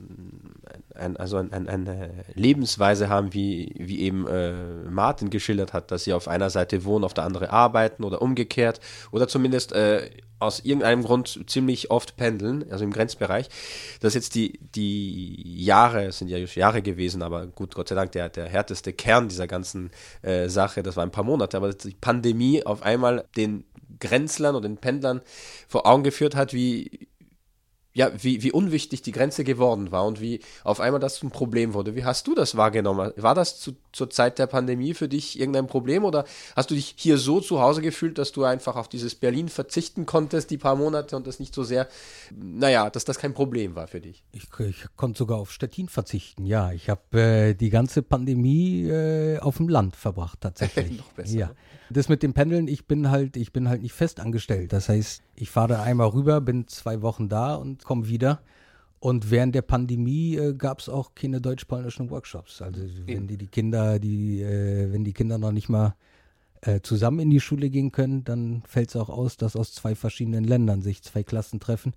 ein, 0.96 1.16
also 1.16 1.38
ein, 1.38 1.54
ein, 1.54 1.68
eine 1.68 2.26
Lebensweise 2.34 3.08
haben, 3.08 3.34
wie, 3.36 3.72
wie 3.78 4.00
eben 4.00 4.28
äh, 4.28 4.54
Martin 4.90 5.30
geschildert 5.30 5.74
hat, 5.74 5.92
dass 5.92 6.04
sie 6.04 6.14
auf 6.14 6.28
einer 6.28 6.50
Seite 6.50 6.86
wohnen, 6.86 7.06
auf 7.06 7.14
der 7.14 7.24
anderen 7.24 7.50
arbeiten 7.50 8.04
oder 8.04 8.24
umgekehrt 8.24 8.80
oder 9.12 9.28
zumindest 9.28 9.74
äh, 9.74 10.10
aus 10.40 10.62
irgendeinem 10.62 11.04
Grund 11.04 11.44
ziemlich 11.46 11.92
oft 11.92 12.18
pendeln, 12.18 12.66
also 12.72 12.84
im 12.84 12.92
Grenzbereich, 12.92 13.48
dass 14.02 14.16
jetzt 14.16 14.34
die, 14.34 14.60
die 14.76 15.64
Jahre, 15.64 16.12
sind 16.12 16.30
ja 16.30 16.40
Jahre 16.40 16.82
gewesen, 16.82 17.22
aber 17.22 17.46
gut, 17.46 17.76
Gott 17.76 17.90
sei 17.90 17.96
Dank, 17.96 18.12
der, 18.14 18.30
der 18.30 18.48
härteste 18.48 18.92
Kern 18.92 19.30
dieser 19.30 19.46
ganzen 19.46 19.92
äh, 20.24 20.50
Sache, 20.50 20.82
das 20.82 20.98
war 20.98 21.04
ein 21.04 21.12
paar 21.12 21.24
Monate, 21.24 21.58
aber 21.58 21.72
die 21.72 21.96
Pandemie 22.02 22.66
auf 22.66 22.82
einmal 22.82 23.26
den 23.38 23.66
Grenzlern 24.00 24.56
und 24.56 24.64
den 24.64 24.78
Pendlern 24.78 25.22
vor 25.68 25.86
Augen 25.86 26.04
geführt 26.04 26.36
hat, 26.36 26.54
wie, 26.54 27.08
ja, 27.94 28.12
wie, 28.24 28.42
wie 28.44 28.52
unwichtig 28.52 29.02
die 29.04 29.12
Grenze 29.12 29.44
geworden 29.44 29.92
war 29.92 30.06
und 30.06 30.20
wie 30.20 30.40
auf 30.64 30.80
einmal 30.80 31.00
das 31.00 31.16
zum 31.16 31.32
Problem 31.32 31.74
wurde. 31.74 31.96
Wie 31.96 32.06
hast 32.06 32.28
du 32.28 32.34
das 32.36 32.58
wahrgenommen? 32.58 33.14
War 33.16 33.36
das 33.36 33.60
zu, 33.60 33.76
zur 33.94 34.10
Zeit 34.10 34.40
der 34.40 34.48
Pandemie 34.48 34.94
für 34.94 35.08
dich 35.08 35.40
irgendein 35.40 35.68
Problem 35.68 36.04
oder 36.04 36.26
hast 36.56 36.72
du 36.72 36.76
dich 36.76 36.96
hier 36.98 37.18
so 37.18 37.40
zu 37.40 37.62
Hause 37.62 37.82
gefühlt, 37.82 38.18
dass 38.18 38.32
du 38.32 38.44
einfach 38.44 38.76
auf 38.76 38.90
dieses 38.90 39.16
Berlin 39.16 39.48
verzichten 39.48 40.06
konntest, 40.06 40.50
die 40.52 40.58
paar 40.58 40.76
Monate 40.76 41.16
und 41.16 41.26
das 41.28 41.40
nicht 41.40 41.54
so 41.54 41.64
sehr, 41.64 41.88
naja, 42.36 42.90
dass 42.90 43.06
das 43.06 43.20
kein 43.20 43.34
Problem 43.34 43.76
war 43.76 43.88
für 43.88 44.02
dich? 44.02 44.24
Ich, 44.32 44.50
ich 44.60 44.86
konnte 44.98 45.20
sogar 45.20 45.38
auf 45.38 45.52
Stettin 45.52 45.88
verzichten, 45.88 46.46
ja. 46.46 46.72
Ich 46.74 46.90
habe 46.90 47.20
äh, 47.20 47.54
die 47.54 47.70
ganze 47.70 48.02
Pandemie 48.02 48.84
äh, 48.88 49.40
auf 49.40 49.58
dem 49.58 49.70
Land 49.70 49.96
verbracht, 49.96 50.42
tatsächlich. 50.42 50.92
Noch 50.98 51.12
besser. 51.14 51.38
Ja. 51.38 51.52
Das 51.90 52.10
mit 52.10 52.24
dem 52.24 52.34
Pendeln, 52.34 52.68
ich 52.68 52.88
bin 52.88 53.12
halt, 53.12 53.38
ich 53.38 53.54
bin 53.54 53.70
halt 53.70 53.84
nicht 53.84 53.94
fest 53.94 54.20
angestellt. 54.20 54.74
Das 54.74 54.90
heißt, 54.90 55.22
ich 55.36 55.52
fahre 55.52 55.70
da 55.70 55.84
einmal 55.84 56.08
rüber, 56.08 56.42
bin 56.42 56.68
zwei 56.68 57.04
Wochen 57.04 57.30
da 57.30 57.56
und 57.56 57.84
komme 57.84 58.08
wieder. 58.08 58.42
Und 59.04 59.32
während 59.32 59.54
der 59.54 59.64
Pandemie 59.64 60.38
äh, 60.38 60.54
gab 60.54 60.80
es 60.80 60.88
auch 60.88 61.14
keine 61.14 61.42
deutsch-polnischen 61.42 62.10
Workshops. 62.10 62.62
Also 62.62 62.80
wenn 63.06 63.28
die, 63.28 63.36
die 63.36 63.48
Kinder, 63.48 64.00
die, 64.00 64.42
äh, 64.42 64.94
wenn 64.94 65.04
die 65.04 65.12
Kinder 65.12 65.38
noch 65.38 65.52
nicht 65.52 65.68
mal 65.68 65.96
äh, 66.62 66.80
zusammen 66.80 67.20
in 67.20 67.30
die 67.30 67.42
Schule 67.42 67.70
gehen 67.70 67.92
können, 67.92 68.24
dann 68.24 68.64
fällt 68.66 68.88
es 68.88 68.96
auch 68.96 69.10
aus, 69.10 69.36
dass 69.36 69.58
aus 69.58 69.74
zwei 69.74 69.94
verschiedenen 69.94 70.46
Ländern 70.46 70.82
sich 70.82 71.04
zwei 71.04 71.22
Klassen 71.22 71.60
treffen. 71.60 71.92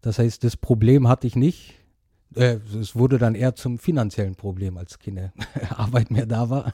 Das 0.00 0.18
heißt, 0.18 0.44
das 0.44 0.56
Problem 0.56 1.08
hatte 1.08 1.26
ich 1.26 1.36
nicht. 1.36 1.74
Äh, 2.34 2.60
es 2.80 2.96
wurde 2.96 3.18
dann 3.18 3.34
eher 3.34 3.54
zum 3.54 3.78
finanziellen 3.78 4.36
Problem, 4.36 4.78
als 4.78 4.98
keine 4.98 5.34
Arbeit 5.68 6.10
mehr 6.10 6.24
da 6.24 6.48
war. 6.48 6.72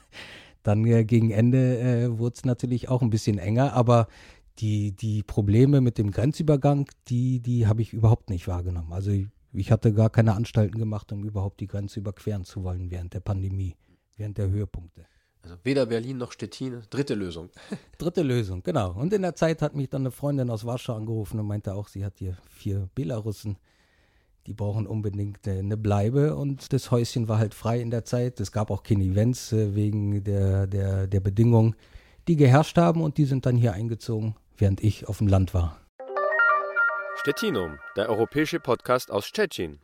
Dann 0.62 0.87
äh, 0.87 1.05
gegen 1.05 1.33
Ende 1.33 1.81
äh, 1.81 2.19
wurde 2.21 2.35
es 2.37 2.45
natürlich 2.45 2.89
auch 2.89 3.03
ein 3.03 3.11
bisschen 3.11 3.39
enger, 3.39 3.73
aber 3.73 4.07
die, 4.61 4.93
die 4.93 5.25
Probleme 5.25 5.81
mit 5.81 5.99
dem 5.99 6.12
Grenzübergang, 6.12 6.87
die, 7.09 7.41
die 7.41 7.67
habe 7.67 7.83
ich 7.83 7.93
überhaupt 7.93 8.31
nicht 8.31 8.47
wahrgenommen. 8.47 8.93
Also 8.93 9.11
ich, 9.52 9.71
hatte 9.71 9.92
gar 9.92 10.11
keine 10.11 10.35
Anstalten 10.35 10.78
gemacht, 10.78 11.12
um 11.12 11.25
überhaupt 11.25 11.61
die 11.61 11.66
Grenze 11.66 12.00
überqueren 12.00 12.44
zu 12.44 12.64
wollen 12.64 12.90
während 12.90 13.14
der 13.14 13.21
Pandemie, 13.21 13.76
während 14.16 14.38
der 14.38 14.49
Höhepunkte. 14.49 15.06
Also 15.42 15.56
weder 15.64 15.87
Berlin 15.87 16.18
noch 16.18 16.32
Stettin, 16.32 16.82
dritte 16.88 17.14
Lösung. 17.14 17.50
Dritte 17.99 18.23
Lösung, 18.23 18.62
genau. 18.62 18.92
Und 18.92 19.12
in 19.12 19.23
der 19.23 19.35
Zeit 19.35 19.61
hat 19.61 19.75
mich 19.75 19.90
dann 19.90 20.02
eine 20.02 20.12
Freundin 20.12 20.50
aus 20.50 20.64
Warschau 20.64 20.94
angerufen 20.94 21.40
und 21.40 21.47
meinte 21.47 21.75
auch, 21.75 21.88
sie 21.88 22.04
hat 22.04 22.18
hier 22.18 22.37
vier 22.49 22.88
Belarussen 22.94 23.56
die 24.47 24.54
brauchen 24.54 24.87
unbedingt 24.87 25.47
eine 25.47 25.76
Bleibe 25.76 26.37
und 26.37 26.73
das 26.73 26.90
Häuschen 26.90 27.28
war 27.28 27.38
halt 27.38 27.54
frei 27.54 27.80
in 27.80 27.90
der 27.90 28.04
Zeit. 28.04 28.40
Es 28.40 28.50
gab 28.50 28.71
auch 28.71 28.82
keine 28.82 29.04
Events 29.04 29.52
äh, 29.52 29.75
wegen 29.75 30.25
der, 30.25 30.66
der, 30.66 31.06
der 31.06 31.21
Bedingungen, 31.21 31.76
die 32.28 32.37
geherrscht 32.37 32.76
haben 32.76 33.02
und 33.02 33.18
die 33.18 33.25
sind 33.25 33.47
dann 33.47 33.56
hier 33.56 33.73
eingezogen, 33.73 34.35
während 34.56 34.82
ich 34.82 35.09
auf 35.09 35.18
dem 35.18 35.28
Land 35.28 35.54
war. 35.54 35.78
Stettinum, 37.23 37.79
der 37.95 38.09
europäische 38.09 38.59
Podcast 38.59 39.12
aus 39.12 39.26
Stettin. 39.26 39.79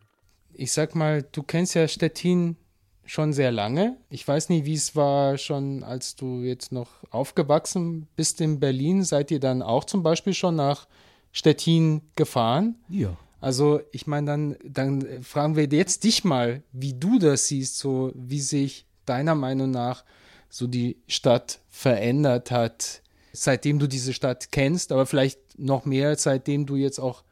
Ich 0.54 0.72
sag 0.72 0.96
mal, 0.96 1.22
du 1.22 1.44
kennst 1.44 1.76
ja 1.76 1.86
Stettin 1.86 2.56
schon 3.04 3.32
sehr 3.32 3.52
lange. 3.52 3.96
Ich 4.10 4.26
weiß 4.26 4.48
nicht, 4.48 4.64
wie 4.64 4.74
es 4.74 4.96
war 4.96 5.38
schon, 5.38 5.84
als 5.84 6.16
du 6.16 6.42
jetzt 6.42 6.72
noch 6.72 6.88
aufgewachsen 7.10 8.08
bist 8.16 8.40
in 8.40 8.58
Berlin. 8.58 9.04
Seid 9.04 9.30
ihr 9.30 9.38
dann 9.38 9.62
auch 9.62 9.84
zum 9.84 10.02
Beispiel 10.02 10.34
schon 10.34 10.56
nach 10.56 10.88
Stettin 11.30 12.02
gefahren? 12.16 12.74
Ja. 12.88 13.16
Also 13.40 13.82
ich 13.92 14.08
meine, 14.08 14.26
dann, 14.26 14.56
dann 14.64 15.22
fragen 15.22 15.54
wir 15.54 15.66
jetzt 15.66 16.02
dich 16.02 16.24
mal, 16.24 16.64
wie 16.72 16.94
du 16.94 17.20
das 17.20 17.46
siehst, 17.46 17.78
so 17.78 18.10
wie 18.16 18.40
sich 18.40 18.84
deiner 19.06 19.36
Meinung 19.36 19.70
nach 19.70 20.04
so 20.48 20.66
die 20.66 20.96
Stadt 21.06 21.60
verändert 21.68 22.50
hat, 22.50 23.00
seitdem 23.32 23.78
du 23.78 23.86
diese 23.86 24.12
Stadt 24.12 24.50
kennst, 24.50 24.90
aber 24.90 25.06
vielleicht 25.06 25.56
noch 25.56 25.84
mehr, 25.84 26.16
seitdem 26.16 26.66
du 26.66 26.74
jetzt 26.74 26.98
auch 26.98 27.22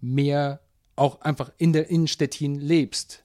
mehr 0.00 0.60
auch 0.96 1.20
einfach 1.22 1.50
in 1.56 1.72
der 1.72 1.88
Innenstädtin 1.90 2.54
lebst. 2.56 3.24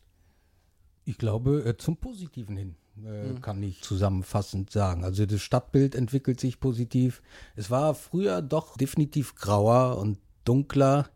Ich 1.03 1.17
glaube, 1.17 1.63
äh, 1.65 1.77
zum 1.77 1.97
Positiven 1.97 2.57
hin. 2.57 2.75
Äh, 3.03 3.33
mhm. 3.33 3.41
Kann 3.41 3.61
ich 3.61 3.81
zusammenfassend 3.81 4.71
sagen. 4.71 5.03
Also 5.03 5.25
das 5.25 5.41
Stadtbild 5.41 5.95
entwickelt 5.95 6.39
sich 6.39 6.59
positiv. 6.59 7.21
Es 7.55 7.69
war 7.69 7.93
früher 7.93 8.41
doch 8.41 8.77
definitiv 8.77 9.35
grauer 9.35 9.97
und 9.97 10.17
dunkler 10.45 11.09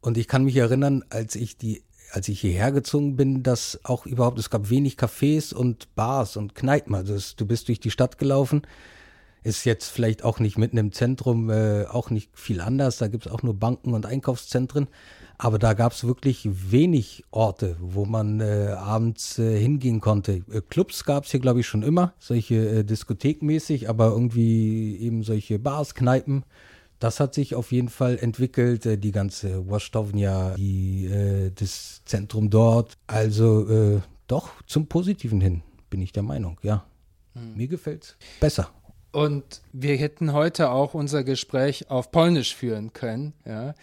und 0.00 0.16
ich 0.16 0.28
kann 0.28 0.44
mich 0.44 0.56
erinnern, 0.56 1.04
als 1.10 1.34
ich 1.34 1.58
die, 1.58 1.82
als 2.12 2.28
ich 2.28 2.40
hierher 2.40 2.72
gezogen 2.72 3.16
bin, 3.16 3.42
dass 3.42 3.80
auch 3.84 4.06
überhaupt, 4.06 4.38
es 4.38 4.50
gab 4.50 4.70
wenig 4.70 4.94
Cafés 4.94 5.54
und 5.54 5.94
Bars 5.94 6.36
und 6.36 6.54
Kneipen. 6.54 6.94
Also 6.94 7.14
es, 7.14 7.36
du 7.36 7.46
bist 7.46 7.68
durch 7.68 7.80
die 7.80 7.90
Stadt 7.90 8.18
gelaufen. 8.18 8.62
Ist 9.42 9.64
jetzt 9.64 9.88
vielleicht 9.88 10.22
auch 10.24 10.38
nicht 10.38 10.58
mitten 10.58 10.76
im 10.76 10.92
Zentrum, 10.92 11.50
äh, 11.50 11.86
auch 11.86 12.10
nicht 12.10 12.30
viel 12.38 12.60
anders. 12.60 12.98
Da 12.98 13.08
gibt 13.08 13.26
es 13.26 13.32
auch 13.32 13.42
nur 13.42 13.54
Banken 13.54 13.94
und 13.94 14.06
Einkaufszentren. 14.06 14.88
Aber 15.42 15.58
da 15.58 15.72
gab 15.72 15.92
es 15.92 16.04
wirklich 16.04 16.46
wenig 16.70 17.24
Orte, 17.30 17.76
wo 17.80 18.04
man 18.04 18.40
äh, 18.40 18.74
abends 18.76 19.38
äh, 19.38 19.58
hingehen 19.58 20.02
konnte. 20.02 20.42
Äh, 20.52 20.60
Clubs 20.68 21.04
gab 21.04 21.24
es 21.24 21.30
hier, 21.30 21.40
glaube 21.40 21.60
ich, 21.60 21.66
schon 21.66 21.82
immer, 21.82 22.12
solche 22.18 22.56
äh, 22.56 22.84
diskothekmäßig, 22.84 23.88
aber 23.88 24.08
irgendwie 24.08 24.98
eben 24.98 25.22
solche 25.22 25.58
Bars, 25.58 25.94
Kneipen 25.94 26.44
das 26.98 27.18
hat 27.18 27.32
sich 27.32 27.54
auf 27.54 27.72
jeden 27.72 27.88
Fall 27.88 28.18
entwickelt, 28.18 28.84
äh, 28.84 28.98
die 28.98 29.10
ganze 29.10 29.70
Waschtownia, 29.70 30.56
die, 30.58 31.08
das 31.54 32.02
Zentrum 32.04 32.50
dort. 32.50 32.98
Also 33.06 34.02
doch 34.26 34.50
zum 34.66 34.86
Positiven 34.86 35.40
hin, 35.40 35.62
bin 35.88 36.02
ich 36.02 36.12
der 36.12 36.22
Meinung, 36.22 36.58
ja. 36.62 36.84
Hm. 37.32 37.56
Mir 37.56 37.68
gefällt's 37.68 38.18
besser. 38.40 38.68
Und 39.12 39.62
wir 39.72 39.96
hätten 39.96 40.32
heute 40.32 40.70
auch 40.70 40.94
unser 40.94 41.24
Gespräch 41.24 41.90
auf 41.90 42.12
Polnisch 42.12 42.54
führen 42.54 42.92
können, 42.92 43.32
ja. 43.44 43.74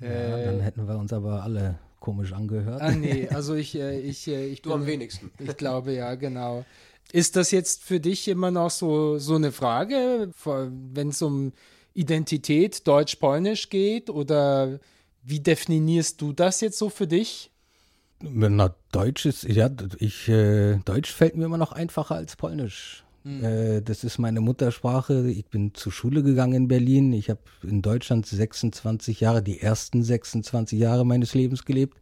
ja 0.00 0.08
äh, 0.08 0.44
dann 0.44 0.60
hätten 0.60 0.86
wir 0.86 0.96
uns 0.96 1.12
aber 1.12 1.42
alle 1.42 1.78
komisch 1.98 2.32
angehört. 2.32 2.80
Ah, 2.80 2.92
nee, 2.92 3.28
also 3.32 3.54
ich, 3.54 3.74
äh, 3.74 3.98
ich, 3.98 4.28
äh, 4.28 4.46
ich 4.46 4.62
Du 4.62 4.70
bin, 4.70 4.80
am 4.80 4.86
wenigsten. 4.86 5.32
Ich 5.38 5.56
glaube, 5.56 5.92
ja, 5.92 6.14
genau. 6.14 6.64
Ist 7.12 7.36
das 7.36 7.50
jetzt 7.50 7.82
für 7.82 8.00
dich 8.00 8.28
immer 8.28 8.50
noch 8.50 8.70
so, 8.70 9.18
so 9.18 9.34
eine 9.34 9.52
Frage, 9.52 10.30
wenn 10.44 11.08
es 11.08 11.22
um 11.22 11.52
Identität 11.94 12.86
deutsch-polnisch 12.86 13.70
geht? 13.70 14.10
Oder 14.10 14.78
wie 15.22 15.40
definierst 15.40 16.20
du 16.20 16.32
das 16.32 16.60
jetzt 16.60 16.78
so 16.78 16.90
für 16.90 17.06
dich? 17.06 17.50
Na, 18.20 18.74
Deutsch 18.92 19.26
ist, 19.26 19.42
ja, 19.44 19.68
ich, 19.98 20.28
äh, 20.28 20.76
Deutsch 20.84 21.12
fällt 21.12 21.36
mir 21.36 21.44
immer 21.44 21.58
noch 21.58 21.72
einfacher 21.72 22.14
als 22.14 22.36
Polnisch. 22.36 23.04
Mhm. 23.26 23.44
Äh, 23.44 23.82
das 23.82 24.04
ist 24.04 24.18
meine 24.18 24.40
Muttersprache. 24.40 25.28
Ich 25.28 25.46
bin 25.46 25.74
zur 25.74 25.90
Schule 25.90 26.22
gegangen 26.22 26.54
in 26.54 26.68
Berlin. 26.68 27.12
Ich 27.12 27.28
habe 27.28 27.40
in 27.64 27.82
Deutschland 27.82 28.24
26 28.24 29.18
Jahre, 29.20 29.42
die 29.42 29.60
ersten 29.60 30.04
26 30.04 30.78
Jahre 30.78 31.04
meines 31.04 31.34
Lebens 31.34 31.64
gelebt. 31.64 32.00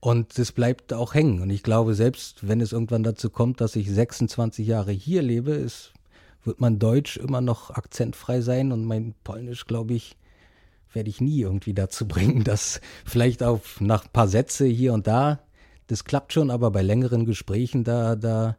Und 0.00 0.38
das 0.38 0.52
bleibt 0.52 0.94
auch 0.94 1.12
hängen. 1.12 1.42
Und 1.42 1.50
ich 1.50 1.62
glaube, 1.62 1.94
selbst 1.94 2.48
wenn 2.48 2.62
es 2.62 2.72
irgendwann 2.72 3.02
dazu 3.02 3.28
kommt, 3.28 3.60
dass 3.60 3.76
ich 3.76 3.90
26 3.90 4.66
Jahre 4.66 4.92
hier 4.92 5.20
lebe, 5.22 5.52
ist 5.52 5.92
wird 6.44 6.60
mein 6.60 6.78
Deutsch 6.78 7.18
immer 7.18 7.40
noch 7.40 7.70
akzentfrei 7.70 8.40
sein 8.40 8.72
und 8.72 8.84
mein 8.84 9.14
Polnisch, 9.22 9.66
glaube 9.66 9.94
ich, 9.94 10.16
werde 10.92 11.10
ich 11.10 11.20
nie 11.20 11.40
irgendwie 11.40 11.74
dazu 11.74 12.08
bringen, 12.08 12.42
dass 12.44 12.80
vielleicht 13.04 13.42
auf 13.42 13.80
nach 13.80 14.04
ein 14.04 14.12
paar 14.12 14.28
Sätze 14.28 14.64
hier 14.64 14.94
und 14.94 15.06
da, 15.06 15.40
das 15.88 16.04
klappt 16.04 16.32
schon, 16.32 16.50
aber 16.50 16.70
bei 16.70 16.80
längeren 16.80 17.26
Gesprächen, 17.26 17.84
da, 17.84 18.16
da, 18.16 18.56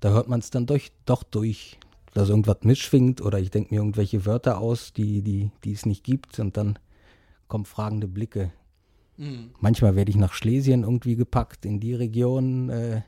da 0.00 0.10
hört 0.10 0.28
man 0.28 0.40
es 0.40 0.50
dann 0.50 0.66
durch, 0.66 0.92
doch 1.04 1.22
durch, 1.22 1.78
dass 2.14 2.28
irgendwas 2.28 2.58
mitschwingt 2.62 3.20
oder 3.20 3.38
ich 3.38 3.50
denke 3.50 3.74
mir 3.74 3.80
irgendwelche 3.80 4.26
Wörter 4.26 4.58
aus, 4.58 4.92
die, 4.92 5.22
die, 5.22 5.50
die 5.64 5.72
es 5.72 5.86
nicht 5.86 6.04
gibt 6.04 6.38
und 6.38 6.56
dann 6.56 6.78
kommen 7.48 7.64
fragende 7.64 8.08
Blicke. 8.08 8.52
Mhm. 9.16 9.50
Manchmal 9.60 9.96
werde 9.96 10.10
ich 10.10 10.16
nach 10.16 10.32
Schlesien 10.32 10.82
irgendwie 10.82 11.16
gepackt, 11.16 11.64
in 11.66 11.78
die 11.78 11.94
Region, 11.94 12.70
äh, 12.70 13.02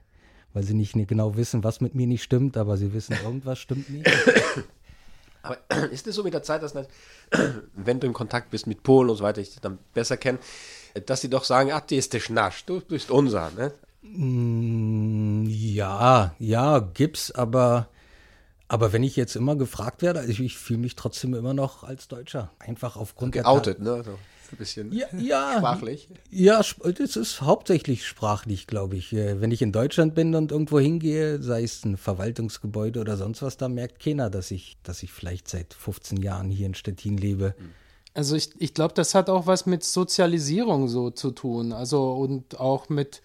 weil 0.53 0.63
sie 0.63 0.75
nicht 0.75 0.95
genau 1.09 1.37
wissen, 1.37 1.65
was 1.65 1.81
mit 1.81 1.95
mir 1.95 2.07
nicht 2.07 2.23
stimmt, 2.23 2.57
aber 2.57 2.77
sie 2.77 2.93
wissen, 2.93 3.17
irgendwas 3.25 3.59
stimmt 3.59 3.89
nicht. 3.89 4.09
Aber 5.43 5.59
ist 5.91 6.07
es 6.07 6.15
so 6.15 6.23
mit 6.23 6.35
der 6.35 6.43
Zeit, 6.43 6.63
dass, 6.63 6.75
wenn 7.75 7.99
du 7.99 8.07
im 8.07 8.13
Kontakt 8.13 8.51
bist 8.51 8.67
mit 8.67 8.83
Polen 8.83 9.11
und 9.11 9.17
so 9.17 9.25
weiter, 9.25 9.41
ich 9.41 9.51
dich 9.51 9.61
dann 9.61 9.79
besser 9.95 10.17
kenne, 10.17 10.39
dass 11.07 11.23
sie 11.23 11.31
doch 11.31 11.45
sagen, 11.45 11.73
ah, 11.73 11.81
die 11.81 11.97
ist 11.97 12.13
der 12.13 12.21
Schnasch, 12.21 12.65
du 12.65 12.81
bist 12.81 13.11
unser, 13.11 13.51
ne? 13.53 13.73
Ja, 15.75 16.35
ja, 16.39 16.79
gibt's, 16.81 17.31
aber, 17.33 17.89
aber 18.69 18.93
wenn 18.93 19.03
ich 19.03 19.17
jetzt 19.17 19.37
immer 19.37 19.57
gefragt 19.57 20.03
werde, 20.03 20.21
also 20.21 20.31
ich, 20.31 20.41
ich 20.41 20.59
fühle 20.59 20.81
mich 20.81 20.97
trotzdem 20.97 21.35
immer 21.35 21.55
noch 21.55 21.85
als 21.85 22.09
Deutscher. 22.09 22.51
Einfach 22.59 22.97
aufgrund 22.97 23.33
Geoutet, 23.33 23.79
der. 23.79 23.85
Geoutet, 23.85 24.07
ne? 24.07 24.13
So. 24.13 24.19
Ein 24.53 24.59
bisschen 24.59 24.93
ja, 24.93 25.07
ja, 25.19 25.55
sprachlich. 25.57 26.09
Ja, 26.31 26.61
das 26.83 27.17
ist 27.17 27.41
hauptsächlich 27.41 28.07
sprachlich, 28.07 28.67
glaube 28.67 28.97
ich. 28.97 29.13
Äh, 29.15 29.41
wenn 29.41 29.51
ich 29.51 29.63
in 29.63 29.73
Deutschland 29.73 30.15
bin 30.15 30.35
und 30.35 30.53
irgendwo 30.53 30.79
hingehe, 30.79 31.43
sei 31.43 31.63
es 31.63 31.85
ein 31.85 31.97
Verwaltungsgebäude 31.97 33.01
oder 33.01 33.17
sonst 33.17 33.41
was, 33.41 33.57
da 33.57 33.69
merkt 33.69 34.03
keiner, 34.03 34.29
dass 34.29 34.51
ich, 34.51 34.77
dass 34.83 35.03
ich 35.03 35.11
vielleicht 35.11 35.49
seit 35.49 35.73
15 35.73 36.19
Jahren 36.19 36.51
hier 36.51 36.67
in 36.67 36.75
Stettin 36.75 37.17
lebe. 37.17 37.55
Also 38.15 38.37
ich, 38.37 38.51
ich 38.59 38.75
glaube, 38.75 38.93
das 38.93 39.15
hat 39.15 39.31
auch 39.31 39.47
was 39.47 39.65
mit 39.65 39.85
Sozialisierung 39.85 40.87
so 40.89 41.11
zu 41.11 41.31
tun. 41.31 41.73
Also 41.73 42.13
und 42.13 42.61
auch 42.61 42.91
mit 42.91 43.23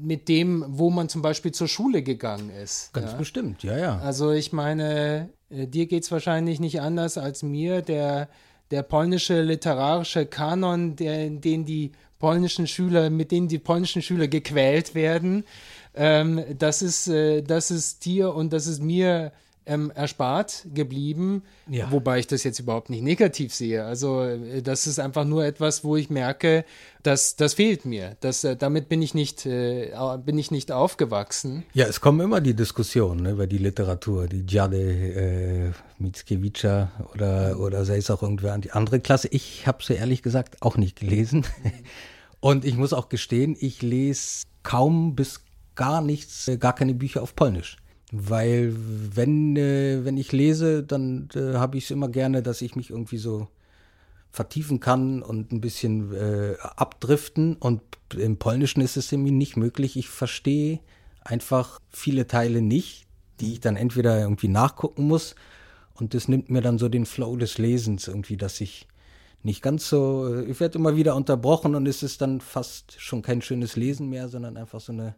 mit 0.00 0.28
dem, 0.28 0.64
wo 0.68 0.90
man 0.90 1.08
zum 1.08 1.22
Beispiel 1.22 1.52
zur 1.52 1.68
Schule 1.68 2.02
gegangen 2.02 2.50
ist. 2.50 2.92
Ganz 2.92 3.12
ja? 3.12 3.18
bestimmt, 3.18 3.62
ja, 3.62 3.76
ja. 3.76 3.98
Also 3.98 4.30
ich 4.30 4.52
meine, 4.52 5.30
äh, 5.50 5.66
dir 5.66 5.86
geht 5.86 6.04
es 6.04 6.12
wahrscheinlich 6.12 6.60
nicht 6.60 6.80
anders 6.80 7.18
als 7.18 7.42
mir, 7.42 7.82
der, 7.82 8.28
der 8.70 8.82
polnische 8.82 9.42
literarische 9.42 10.26
Kanon, 10.26 10.96
der, 10.96 11.26
in 11.26 11.40
den 11.40 11.64
die 11.64 11.92
polnischen 12.18 12.66
Schüler, 12.66 13.10
mit 13.10 13.30
denen 13.32 13.48
die 13.48 13.58
polnischen 13.58 14.02
Schüler 14.02 14.28
gequält 14.28 14.94
werden, 14.94 15.44
ähm, 15.94 16.42
das, 16.58 16.82
ist, 16.82 17.08
äh, 17.08 17.42
das 17.42 17.70
ist 17.70 18.04
dir 18.04 18.34
und 18.34 18.52
das 18.52 18.66
ist 18.66 18.82
mir 18.82 19.32
ähm, 19.66 19.90
erspart 19.94 20.66
geblieben, 20.74 21.42
ja. 21.68 21.90
wobei 21.90 22.18
ich 22.18 22.26
das 22.26 22.44
jetzt 22.44 22.58
überhaupt 22.58 22.90
nicht 22.90 23.02
negativ 23.02 23.54
sehe. 23.54 23.84
Also 23.84 24.22
äh, 24.22 24.62
das 24.62 24.86
ist 24.86 24.98
einfach 24.98 25.24
nur 25.24 25.44
etwas, 25.44 25.84
wo 25.84 25.96
ich 25.96 26.10
merke, 26.10 26.64
dass 27.02 27.36
das 27.36 27.54
fehlt 27.54 27.84
mir. 27.84 28.16
Das, 28.20 28.44
äh, 28.44 28.56
damit 28.56 28.88
bin 28.88 29.02
ich 29.02 29.14
nicht 29.14 29.46
äh, 29.46 29.92
bin 30.24 30.38
ich 30.38 30.50
nicht 30.50 30.72
aufgewachsen. 30.72 31.64
Ja, 31.72 31.86
es 31.86 32.00
kommen 32.00 32.20
immer 32.20 32.40
die 32.40 32.54
Diskussionen 32.54 33.22
ne, 33.22 33.30
über 33.30 33.46
die 33.46 33.58
Literatur, 33.58 34.26
die 34.26 34.44
Jade 34.46 34.76
äh, 34.78 35.72
Mickiewicz 35.98 36.64
oder 37.14 37.58
oder 37.58 37.84
sei 37.84 37.96
es 37.96 38.10
auch 38.10 38.22
irgendwer 38.22 38.56
die 38.58 38.72
andere 38.72 39.00
Klasse. 39.00 39.28
Ich 39.30 39.66
habe 39.66 39.82
sie 39.82 39.94
ehrlich 39.94 40.22
gesagt 40.22 40.62
auch 40.62 40.76
nicht 40.76 40.98
gelesen. 40.98 41.46
Und 42.40 42.66
ich 42.66 42.76
muss 42.76 42.92
auch 42.92 43.08
gestehen, 43.08 43.56
ich 43.58 43.80
lese 43.80 44.44
kaum 44.62 45.14
bis 45.14 45.40
gar 45.74 46.02
nichts, 46.02 46.46
äh, 46.48 46.58
gar 46.58 46.74
keine 46.74 46.92
Bücher 46.92 47.22
auf 47.22 47.34
Polnisch. 47.34 47.78
Weil 48.16 48.72
wenn, 48.76 49.56
äh, 49.56 50.04
wenn 50.04 50.16
ich 50.16 50.30
lese, 50.30 50.84
dann 50.84 51.28
äh, 51.34 51.54
habe 51.54 51.78
ich 51.78 51.84
es 51.84 51.90
immer 51.90 52.08
gerne, 52.08 52.44
dass 52.44 52.62
ich 52.62 52.76
mich 52.76 52.90
irgendwie 52.90 53.18
so 53.18 53.48
vertiefen 54.30 54.78
kann 54.78 55.20
und 55.20 55.50
ein 55.50 55.60
bisschen 55.60 56.14
äh, 56.14 56.54
abdriften. 56.60 57.56
Und 57.56 57.82
im 58.16 58.36
Polnischen 58.36 58.82
ist 58.82 58.96
es 58.96 59.10
irgendwie 59.10 59.32
nicht 59.32 59.56
möglich. 59.56 59.96
Ich 59.96 60.08
verstehe 60.08 60.78
einfach 61.22 61.80
viele 61.90 62.28
Teile 62.28 62.62
nicht, 62.62 63.06
die 63.40 63.54
ich 63.54 63.60
dann 63.60 63.74
entweder 63.74 64.20
irgendwie 64.20 64.48
nachgucken 64.48 65.08
muss. 65.08 65.34
Und 65.94 66.14
das 66.14 66.28
nimmt 66.28 66.50
mir 66.50 66.60
dann 66.60 66.78
so 66.78 66.88
den 66.88 67.06
Flow 67.06 67.36
des 67.36 67.58
Lesens 67.58 68.06
irgendwie, 68.06 68.36
dass 68.36 68.60
ich 68.60 68.86
nicht 69.42 69.60
ganz 69.60 69.88
so, 69.88 70.32
äh, 70.32 70.44
ich 70.44 70.60
werde 70.60 70.78
immer 70.78 70.94
wieder 70.94 71.16
unterbrochen 71.16 71.74
und 71.74 71.88
es 71.88 72.04
ist 72.04 72.20
dann 72.20 72.40
fast 72.40 72.94
schon 73.00 73.22
kein 73.22 73.42
schönes 73.42 73.74
Lesen 73.74 74.08
mehr, 74.08 74.28
sondern 74.28 74.56
einfach 74.56 74.80
so 74.80 74.92
eine, 74.92 75.16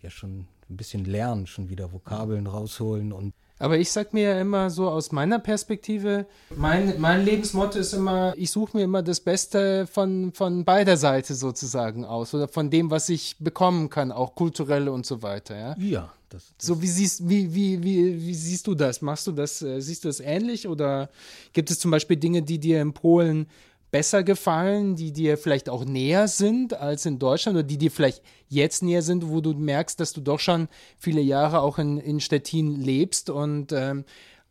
ja 0.00 0.10
schon 0.10 0.46
ein 0.70 0.76
bisschen 0.76 1.04
lernen, 1.04 1.46
schon 1.46 1.68
wieder 1.68 1.92
Vokabeln 1.92 2.46
rausholen 2.46 3.12
und 3.12 3.34
aber 3.60 3.76
ich 3.76 3.92
sag 3.92 4.14
mir 4.14 4.22
ja 4.22 4.40
immer 4.40 4.70
so 4.70 4.88
aus 4.88 5.12
meiner 5.12 5.38
Perspektive, 5.38 6.24
mein, 6.56 6.98
mein 6.98 7.26
Lebensmotto 7.26 7.78
ist 7.78 7.92
immer, 7.92 8.32
ich 8.38 8.50
suche 8.50 8.78
mir 8.78 8.84
immer 8.84 9.02
das 9.02 9.20
Beste 9.20 9.86
von, 9.86 10.32
von 10.32 10.64
beider 10.64 10.96
Seite 10.96 11.34
sozusagen 11.34 12.06
aus 12.06 12.32
oder 12.32 12.48
von 12.48 12.70
dem, 12.70 12.90
was 12.90 13.10
ich 13.10 13.36
bekommen 13.38 13.90
kann, 13.90 14.12
auch 14.12 14.34
kulturell 14.34 14.88
und 14.88 15.04
so 15.04 15.20
weiter. 15.20 15.58
Ja. 15.58 15.76
ja 15.76 16.12
das, 16.30 16.54
das 16.56 16.66
so 16.66 16.80
wie 16.80 16.86
siehst, 16.86 17.28
wie, 17.28 17.52
wie, 17.54 17.82
wie, 17.82 18.26
wie 18.26 18.34
siehst 18.34 18.66
du 18.66 18.74
das? 18.74 19.02
Machst 19.02 19.26
du 19.26 19.32
das, 19.32 19.60
äh, 19.60 19.78
siehst 19.80 20.04
du 20.04 20.08
das 20.08 20.20
ähnlich 20.20 20.66
oder 20.66 21.10
gibt 21.52 21.70
es 21.70 21.78
zum 21.78 21.90
Beispiel 21.90 22.16
Dinge, 22.16 22.40
die 22.40 22.58
dir 22.58 22.80
in 22.80 22.94
Polen 22.94 23.46
besser 23.90 24.22
gefallen, 24.22 24.96
die 24.96 25.12
dir 25.12 25.36
vielleicht 25.36 25.68
auch 25.68 25.84
näher 25.84 26.28
sind 26.28 26.74
als 26.74 27.06
in 27.06 27.18
Deutschland 27.18 27.56
oder 27.56 27.66
die 27.66 27.78
dir 27.78 27.90
vielleicht 27.90 28.22
jetzt 28.48 28.82
näher 28.82 29.02
sind, 29.02 29.28
wo 29.28 29.40
du 29.40 29.52
merkst, 29.52 29.98
dass 29.98 30.12
du 30.12 30.20
doch 30.20 30.40
schon 30.40 30.68
viele 30.98 31.20
Jahre 31.20 31.60
auch 31.60 31.78
in, 31.78 31.98
in 31.98 32.20
Stettin 32.20 32.80
lebst 32.80 33.30
und, 33.30 33.72
ähm, 33.72 34.04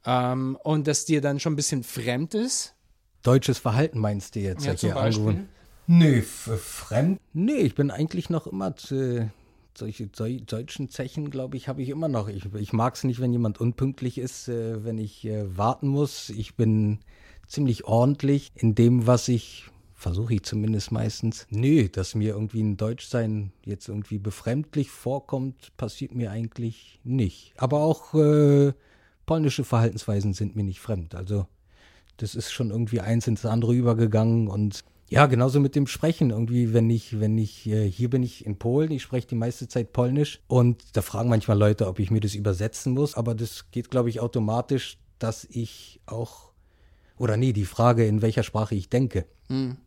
ähm, 0.05 0.57
und 0.63 0.87
dass 0.87 1.05
dir 1.05 1.21
dann 1.21 1.39
schon 1.39 1.53
ein 1.53 1.57
bisschen 1.57 1.83
fremd 1.83 2.33
ist? 2.33 2.75
Deutsches 3.23 3.59
Verhalten 3.59 3.99
meinst 3.99 4.35
du 4.35 4.39
jetzt? 4.39 4.65
Ja, 4.65 4.75
zum 4.75 4.93
Beispiel. 4.93 5.47
Nee, 5.87 6.21
fremd? 6.21 7.19
Nee, 7.33 7.57
ich 7.57 7.75
bin 7.75 7.91
eigentlich 7.91 8.29
noch 8.29 8.47
immer 8.47 8.75
zu, 8.75 9.29
solche 9.79 10.07
deutschen 10.07 10.89
Zechen, 10.89 11.31
glaube 11.31 11.57
ich, 11.57 11.67
habe 11.67 11.81
ich 11.81 11.89
immer 11.89 12.07
noch. 12.07 12.27
Ich, 12.27 12.45
ich 12.53 12.73
mag 12.73 12.95
es 12.95 13.03
nicht, 13.03 13.19
wenn 13.19 13.31
jemand 13.31 13.59
unpünktlich 13.59 14.17
ist, 14.17 14.47
äh, 14.47 14.83
wenn 14.83 14.97
ich 14.97 15.25
äh, 15.25 15.57
warten 15.57 15.87
muss. 15.87 16.29
Ich 16.29 16.55
bin 16.55 16.99
ziemlich 17.49 17.85
ordentlich 17.85 18.51
in 18.55 18.75
dem, 18.75 19.07
was 19.07 19.27
ich 19.27 19.65
versuche 19.99 20.35
ich 20.35 20.43
zumindest 20.43 20.93
meistens. 20.93 21.45
Nö, 21.49 21.89
dass 21.89 22.15
mir 22.15 22.29
irgendwie 22.33 22.61
ein 22.61 22.77
Deutschsein 22.77 23.51
jetzt 23.65 23.89
irgendwie 23.89 24.17
befremdlich 24.17 24.89
vorkommt, 24.89 25.75
passiert 25.75 26.15
mir 26.15 26.31
eigentlich 26.31 27.01
nicht. 27.03 27.53
Aber 27.57 27.81
auch 27.81 28.13
äh, 28.13 28.71
polnische 29.25 29.65
Verhaltensweisen 29.65 30.33
sind 30.33 30.55
mir 30.55 30.63
nicht 30.63 30.79
fremd. 30.79 31.15
Also 31.15 31.47
das 32.15 32.33
ist 32.33 32.51
schon 32.51 32.69
irgendwie 32.69 33.01
eins 33.01 33.27
ins 33.27 33.45
andere 33.45 33.75
übergegangen 33.75 34.47
und 34.47 34.85
ja, 35.09 35.25
genauso 35.25 35.59
mit 35.59 35.75
dem 35.75 35.87
Sprechen. 35.87 36.29
Irgendwie, 36.29 36.71
wenn 36.71 36.89
ich, 36.89 37.19
wenn 37.19 37.37
ich, 37.37 37.67
äh, 37.67 37.89
hier 37.89 38.09
bin 38.09 38.23
ich 38.23 38.45
in 38.45 38.57
Polen, 38.57 38.91
ich 38.91 39.01
spreche 39.01 39.27
die 39.27 39.35
meiste 39.35 39.67
Zeit 39.67 39.91
Polnisch 39.91 40.39
und 40.47 40.83
da 40.93 41.01
fragen 41.01 41.29
manchmal 41.29 41.57
Leute, 41.57 41.87
ob 41.87 41.99
ich 41.99 42.09
mir 42.09 42.21
das 42.21 42.35
übersetzen 42.35 42.93
muss, 42.93 43.15
aber 43.15 43.35
das 43.35 43.71
geht, 43.71 43.89
glaube 43.89 44.09
ich, 44.09 44.21
automatisch, 44.21 44.97
dass 45.17 45.45
ich 45.45 45.99
auch 46.05 46.48
oder 47.19 47.37
nee, 47.37 47.53
die 47.53 47.65
Frage, 47.65 48.07
in 48.07 48.23
welcher 48.23 48.41
Sprache 48.41 48.73
ich 48.73 48.89
denke, 48.89 49.25
mhm. 49.49 49.77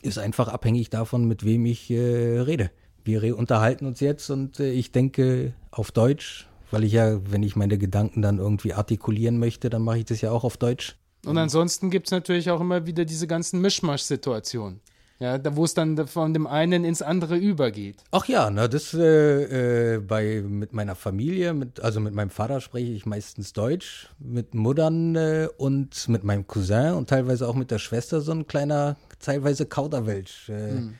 ist 0.00 0.18
einfach 0.18 0.48
abhängig 0.48 0.88
davon, 0.88 1.26
mit 1.26 1.44
wem 1.44 1.66
ich 1.66 1.90
äh, 1.90 2.38
rede. 2.40 2.70
Wir 3.04 3.36
unterhalten 3.36 3.84
uns 3.84 4.00
jetzt 4.00 4.30
und 4.30 4.60
äh, 4.60 4.70
ich 4.70 4.92
denke 4.92 5.52
auf 5.70 5.92
Deutsch, 5.92 6.48
weil 6.70 6.84
ich 6.84 6.92
ja, 6.92 7.20
wenn 7.30 7.42
ich 7.42 7.56
meine 7.56 7.78
Gedanken 7.78 8.22
dann 8.22 8.38
irgendwie 8.38 8.72
artikulieren 8.72 9.38
möchte, 9.38 9.70
dann 9.70 9.82
mache 9.82 9.98
ich 9.98 10.04
das 10.04 10.20
ja 10.20 10.30
auch 10.30 10.44
auf 10.44 10.56
Deutsch. 10.56 10.96
Und 11.26 11.36
ansonsten 11.36 11.90
gibt 11.90 12.06
es 12.06 12.12
natürlich 12.12 12.50
auch 12.50 12.60
immer 12.60 12.86
wieder 12.86 13.04
diese 13.04 13.26
ganzen 13.26 13.60
Mischmasch-Situationen. 13.60 14.80
Ja, 15.20 15.36
da, 15.36 15.56
wo 15.56 15.64
es 15.64 15.74
dann 15.74 16.06
von 16.06 16.32
dem 16.32 16.46
einen 16.46 16.84
ins 16.84 17.02
andere 17.02 17.36
übergeht. 17.36 18.04
Ach 18.12 18.26
ja, 18.26 18.50
na, 18.50 18.68
das 18.68 18.94
äh, 18.94 19.94
äh, 19.94 19.98
bei 19.98 20.42
mit 20.42 20.72
meiner 20.72 20.94
Familie, 20.94 21.54
mit, 21.54 21.80
also 21.80 21.98
mit 21.98 22.14
meinem 22.14 22.30
Vater 22.30 22.60
spreche 22.60 22.92
ich 22.92 23.04
meistens 23.04 23.52
Deutsch, 23.52 24.10
mit 24.20 24.54
Muttern 24.54 25.16
äh, 25.16 25.48
und 25.56 26.08
mit 26.08 26.22
meinem 26.22 26.46
Cousin 26.46 26.92
und 26.92 27.08
teilweise 27.08 27.48
auch 27.48 27.56
mit 27.56 27.72
der 27.72 27.80
Schwester 27.80 28.20
so 28.20 28.30
ein 28.30 28.46
kleiner, 28.46 28.96
teilweise 29.18 29.66
Kauderwelsch. 29.66 30.50
Äh, 30.50 30.70
hm. 30.70 30.94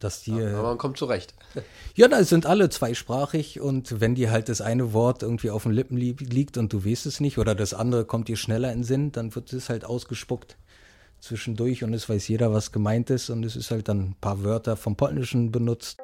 Dass 0.00 0.22
die, 0.22 0.34
ja, 0.34 0.58
aber 0.58 0.68
man 0.68 0.78
kommt 0.78 0.96
zurecht. 0.96 1.34
Ja, 1.94 2.08
da 2.08 2.24
sind 2.24 2.46
alle 2.46 2.70
zweisprachig 2.70 3.60
und 3.60 4.00
wenn 4.00 4.14
dir 4.14 4.30
halt 4.30 4.48
das 4.48 4.62
eine 4.62 4.94
Wort 4.94 5.22
irgendwie 5.22 5.50
auf 5.50 5.64
den 5.64 5.72
Lippen 5.72 5.96
li 5.96 6.16
liegt 6.18 6.56
und 6.56 6.72
du 6.72 6.86
weißt 6.86 7.04
es 7.04 7.20
nicht 7.20 7.36
oder 7.36 7.54
das 7.54 7.74
andere 7.74 8.06
kommt 8.06 8.28
dir 8.28 8.36
schneller 8.36 8.72
in 8.72 8.78
den 8.78 8.84
Sinn, 8.84 9.12
dann 9.12 9.34
wird 9.34 9.52
es 9.52 9.68
halt 9.68 9.84
ausgespuckt 9.84 10.56
zwischendurch 11.20 11.84
und 11.84 11.94
es 11.94 12.08
weiß 12.08 12.28
jeder, 12.28 12.52
was 12.52 12.72
gemeint 12.72 13.10
ist 13.10 13.30
und 13.30 13.44
es 13.44 13.56
ist 13.56 13.70
halt 13.70 13.88
dann 13.88 14.00
ein 14.00 14.16
paar 14.20 14.42
Wörter 14.42 14.76
vom 14.76 14.96
Polnischen 14.96 15.52
benutzt. 15.52 15.98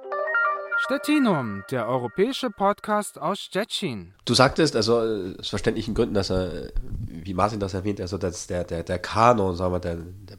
Stettinum, 0.79 1.65
der 1.71 1.89
europäische 1.89 2.51
Podcast 2.51 3.19
aus 3.19 3.41
Stettin. 3.41 4.13
Du 4.27 4.35
sagtest, 4.35 4.77
also 4.77 4.99
aus 5.39 5.49
verständlichen 5.49 5.95
Gründen, 5.95 6.15
dass 6.15 6.31
er, 6.31 6.71
wie 7.09 7.33
Martin 7.33 7.61
das 7.61 7.73
erwähnt, 7.73 8.01
also 8.01 8.19
dass 8.19 8.47
der, 8.47 8.65
der, 8.65 8.83
der 8.83 8.99
Kanon, 8.99 9.57
sagen 9.57 9.73
wir, 9.73 9.81
der, 9.81 9.97
der 9.97 10.37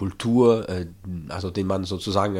Kultur, 0.00 0.66
äh, 0.70 0.86
also 1.28 1.50
den 1.50 1.66
man 1.66 1.84
sozusagen 1.84 2.34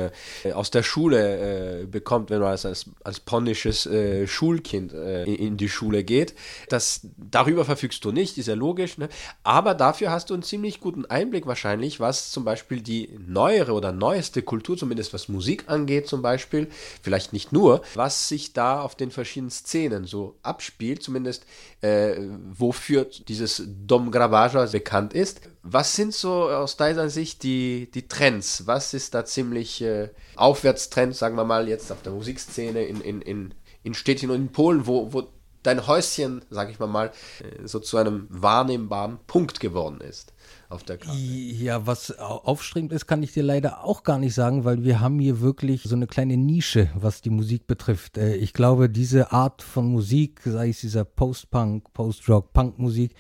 äh, 0.44 0.53
aus 0.55 0.70
der 0.70 0.83
Schule 0.83 1.83
äh, 1.83 1.85
bekommt, 1.85 2.31
wenn 2.31 2.40
man 2.40 2.53
als, 2.53 2.64
als, 2.64 2.87
als 3.05 3.20
polnisches 3.20 3.87
Schulkind 4.27 4.92
in, 4.92 5.35
in, 5.35 5.57
die 5.59 5.68
Schule 5.68 6.03
geht. 6.05 6.35
Das, 6.70 7.07
darüber 7.18 7.66
verfügst 7.66 8.03
du 8.05 8.12
nicht, 8.12 8.38
ist 8.38 8.46
ja 8.46 8.55
logisch, 8.55 8.96
ne? 8.96 9.09
aber 9.42 9.75
dafür 9.75 10.11
hast 10.11 10.31
du 10.31 10.35
einen 10.35 10.42
ziemlich 10.42 10.81
guten 10.81 11.05
Einblick 11.05 11.46
wahrscheinlich, 11.46 12.01
was 12.01 12.31
zum 12.31 12.44
Beispiel 12.44 12.81
die 12.81 13.18
neuere 13.27 13.73
oder 13.73 13.92
neueste 13.92 14.42
Kultur, 14.42 14.79
zumindest 14.79 15.12
was 15.12 15.29
Musik 15.29 15.64
angeht 15.66 16.07
zum 16.07 16.23
Beispiel, 16.23 16.68
vielleicht 17.03 17.33
nicht 17.35 17.53
nur, 17.53 17.83
was 17.94 18.29
sich 18.29 18.55
da 18.55 18.81
auf 18.81 18.94
den 18.94 19.11
verschiedenen 19.11 19.51
Szenen 19.51 20.05
so 20.07 20.37
abspielt, 20.42 21.03
zumindest 21.03 21.44
äh, 21.83 22.16
wofür 22.53 23.07
dieses 23.29 23.62
Dom 23.66 24.11
Gravaja 24.11 24.66
bekannt 24.66 25.12
ist. 25.12 25.42
Was 25.62 25.94
sind 25.94 26.14
so 26.14 26.49
aus 26.49 26.77
deiner 26.77 27.11
Sicht 27.11 27.42
die, 27.42 27.90
die 27.92 28.09
Trends? 28.09 28.66
Was 28.66 28.94
ist 28.94 29.14
da 29.14 29.25
ziemlich 29.25 29.83
äh, 29.83 30.11
Aufwärtstrend, 30.37 31.14
sagen 31.14 31.37
wir 31.37 31.44
mal, 31.44 31.68
jetzt 31.68 31.92
auf 31.92 32.03
der 32.03 32.12
Musikszene 32.12 32.85
in, 32.85 33.01
in, 33.01 33.20
in, 33.20 33.55
in 33.83 33.94
Städten 33.94 34.31
und 34.31 34.37
in 34.37 34.53
Polen, 34.53 34.87
wo, 34.87 35.12
wo 35.12 35.29
dein 35.62 35.87
Häuschen, 35.87 36.42
sag 36.49 36.70
ich 36.70 36.79
mal 36.79 36.87
mal, 36.87 37.12
äh, 37.40 37.66
so 37.66 37.79
zu 37.79 37.99
einem 37.99 38.27
wahrnehmbaren 38.31 39.18
Punkt 39.27 39.61
geworden 39.61 40.01
ist? 40.01 40.33
auf 40.70 40.85
der 40.85 40.99
Karte. 40.99 41.18
Ja, 41.18 41.87
was 41.87 42.16
aufstrebend 42.18 42.92
ist, 42.92 43.07
kann 43.07 43.23
ich 43.23 43.33
dir 43.33 43.42
leider 43.42 43.85
auch 43.85 44.05
gar 44.05 44.18
nicht 44.18 44.35
sagen, 44.35 44.64
weil 44.64 44.85
wir 44.85 45.01
haben 45.01 45.18
hier 45.18 45.40
wirklich 45.40 45.83
so 45.83 45.96
eine 45.96 46.07
kleine 46.07 46.37
Nische, 46.37 46.90
was 46.94 47.20
die 47.20 47.31
Musik 47.31 47.66
betrifft. 47.66 48.16
Äh, 48.16 48.37
ich 48.37 48.53
glaube, 48.53 48.88
diese 48.88 49.33
Art 49.33 49.62
von 49.62 49.90
Musik, 49.90 50.40
sei 50.44 50.70
es 50.70 50.81
dieser 50.81 51.05
Post-Punk, 51.05 51.92
Post-Rock, 51.92 52.53
Punk-Musik, 52.53 53.14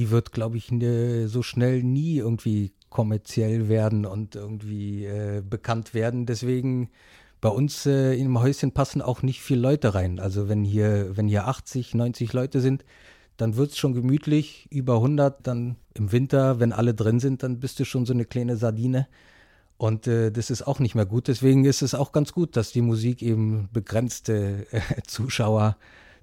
die 0.00 0.10
wird, 0.10 0.32
glaube 0.32 0.56
ich, 0.56 0.72
ne, 0.72 1.28
so 1.28 1.42
schnell 1.42 1.82
nie 1.82 2.16
irgendwie 2.16 2.72
kommerziell 2.88 3.68
werden 3.68 4.06
und 4.06 4.34
irgendwie 4.34 5.04
äh, 5.04 5.42
bekannt 5.46 5.92
werden. 5.92 6.24
Deswegen 6.24 6.88
bei 7.42 7.50
uns 7.50 7.84
äh, 7.84 8.14
im 8.14 8.40
Häuschen 8.40 8.72
passen 8.72 9.02
auch 9.02 9.20
nicht 9.20 9.42
viele 9.42 9.60
Leute 9.60 9.92
rein. 9.92 10.18
Also 10.18 10.48
wenn 10.48 10.64
hier, 10.64 11.18
wenn 11.18 11.28
hier 11.28 11.48
80, 11.48 11.94
90 11.94 12.32
Leute 12.32 12.62
sind, 12.62 12.86
dann 13.36 13.56
wird 13.56 13.72
es 13.72 13.76
schon 13.76 13.92
gemütlich. 13.92 14.68
Über 14.70 14.94
100, 14.94 15.46
dann 15.46 15.76
im 15.92 16.12
Winter, 16.12 16.60
wenn 16.60 16.72
alle 16.72 16.94
drin 16.94 17.20
sind, 17.20 17.42
dann 17.42 17.60
bist 17.60 17.78
du 17.78 17.84
schon 17.84 18.06
so 18.06 18.14
eine 18.14 18.24
kleine 18.24 18.56
Sardine. 18.56 19.06
Und 19.76 20.06
äh, 20.06 20.32
das 20.32 20.48
ist 20.48 20.66
auch 20.66 20.78
nicht 20.78 20.94
mehr 20.94 21.04
gut. 21.04 21.28
Deswegen 21.28 21.66
ist 21.66 21.82
es 21.82 21.94
auch 21.94 22.12
ganz 22.12 22.32
gut, 22.32 22.56
dass 22.56 22.72
die 22.72 22.80
Musik 22.80 23.20
eben 23.20 23.68
begrenzte 23.70 24.66
äh, 24.70 24.80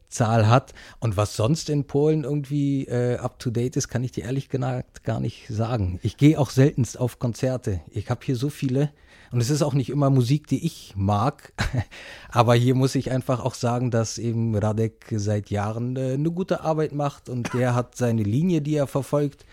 Zuschauerzahl 0.10 0.48
hat. 0.48 0.74
Und 1.00 1.18
was 1.18 1.36
sonst 1.36 1.70
in 1.70 1.86
Polen 1.86 2.24
irgendwie 2.24 2.86
äh, 2.86 3.18
up 3.18 3.40
to 3.40 3.50
date 3.50 3.76
ist, 3.76 3.88
kann 3.88 4.04
ich 4.04 4.12
dir 4.12 4.26
ehrlich 4.26 4.50
gesagt 4.50 5.04
gar 5.04 5.20
nicht 5.20 5.48
sagen. 5.50 6.00
Ich 6.04 6.18
gehe 6.18 6.40
auch 6.40 6.50
seltenst 6.50 7.00
auf 7.00 7.20
Konzerte. 7.20 7.82
Ich 7.92 8.10
habe 8.10 8.22
hier 8.24 8.36
so 8.36 8.50
viele. 8.50 8.92
Und 9.32 9.42
es 9.42 9.50
ist 9.50 9.62
auch 9.62 9.74
nicht 9.74 9.90
immer 9.90 10.10
Musik, 10.10 10.48
die 10.48 10.66
ich 10.66 10.94
mag. 10.96 11.54
Aber 12.30 12.56
hier 12.56 12.76
muss 12.76 12.96
ich 12.96 13.12
einfach 13.12 13.44
auch 13.44 13.56
sagen, 13.56 13.92
dass 13.92 14.18
eben 14.18 14.56
Radek 14.56 15.06
seit 15.12 15.50
Jahren 15.50 15.96
äh, 15.98 16.14
eine 16.14 16.32
gute 16.32 16.62
Arbeit 16.62 16.94
macht 16.94 17.30
und 17.30 17.54
der 17.54 17.76
hat 17.76 17.96
seine 17.96 18.24
Linie, 18.24 18.62
die 18.62 18.76
er 18.76 18.88
verfolgt. 18.88 19.46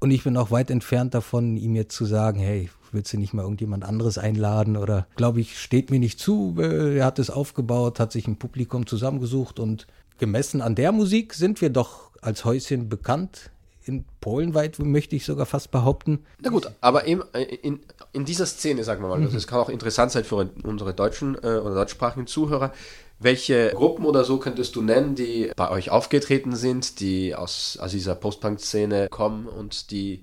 Und 0.00 0.10
ich 0.10 0.24
bin 0.24 0.36
auch 0.36 0.50
weit 0.50 0.70
entfernt 0.70 1.14
davon, 1.14 1.58
ihm 1.58 1.76
jetzt 1.76 1.94
zu 1.94 2.06
sagen, 2.06 2.40
hey, 2.40 2.70
willst 2.92 3.12
du 3.12 3.18
nicht 3.18 3.34
mal 3.34 3.42
irgendjemand 3.42 3.84
anderes 3.84 4.18
einladen 4.18 4.76
oder 4.76 5.06
glaube 5.14 5.40
ich, 5.40 5.60
steht 5.60 5.90
mir 5.90 5.98
nicht 5.98 6.18
zu. 6.18 6.56
Äh, 6.58 6.98
er 6.98 7.04
hat 7.04 7.18
es 7.18 7.30
aufgebaut, 7.30 8.00
hat 8.00 8.12
sich 8.12 8.26
ein 8.26 8.38
Publikum 8.38 8.86
zusammengesucht 8.86 9.60
und 9.60 9.86
gemessen 10.20 10.62
an 10.62 10.76
der 10.76 10.92
Musik 10.92 11.34
sind 11.34 11.60
wir 11.60 11.70
doch 11.70 12.10
als 12.20 12.44
Häuschen 12.44 12.88
bekannt. 12.88 13.50
In 13.84 14.04
Polen 14.20 14.54
weit 14.54 14.78
möchte 14.78 15.16
ich 15.16 15.24
sogar 15.24 15.46
fast 15.46 15.72
behaupten. 15.72 16.24
Na 16.40 16.50
gut, 16.50 16.70
aber 16.80 17.04
in, 17.04 17.22
in, 17.62 17.80
in 18.12 18.24
dieser 18.24 18.46
Szene, 18.46 18.84
sagen 18.84 19.02
wir 19.02 19.08
mal, 19.08 19.18
mhm. 19.18 19.32
das 19.32 19.46
kann 19.48 19.58
auch 19.58 19.70
interessant 19.70 20.12
sein 20.12 20.22
für 20.22 20.48
unsere 20.62 20.94
deutschen 20.94 21.34
äh, 21.36 21.56
oder 21.56 21.74
deutschsprachigen 21.74 22.28
Zuhörer. 22.28 22.72
Welche 23.18 23.70
Gruppen 23.70 24.04
oder 24.04 24.24
so 24.24 24.38
könntest 24.38 24.76
du 24.76 24.82
nennen, 24.82 25.14
die 25.14 25.50
bei 25.56 25.70
euch 25.70 25.90
aufgetreten 25.90 26.54
sind, 26.54 27.00
die 27.00 27.34
aus, 27.34 27.78
aus 27.80 27.90
dieser 27.90 28.14
Post-Punk-Szene 28.14 29.08
kommen 29.10 29.46
und 29.46 29.90
die 29.90 30.22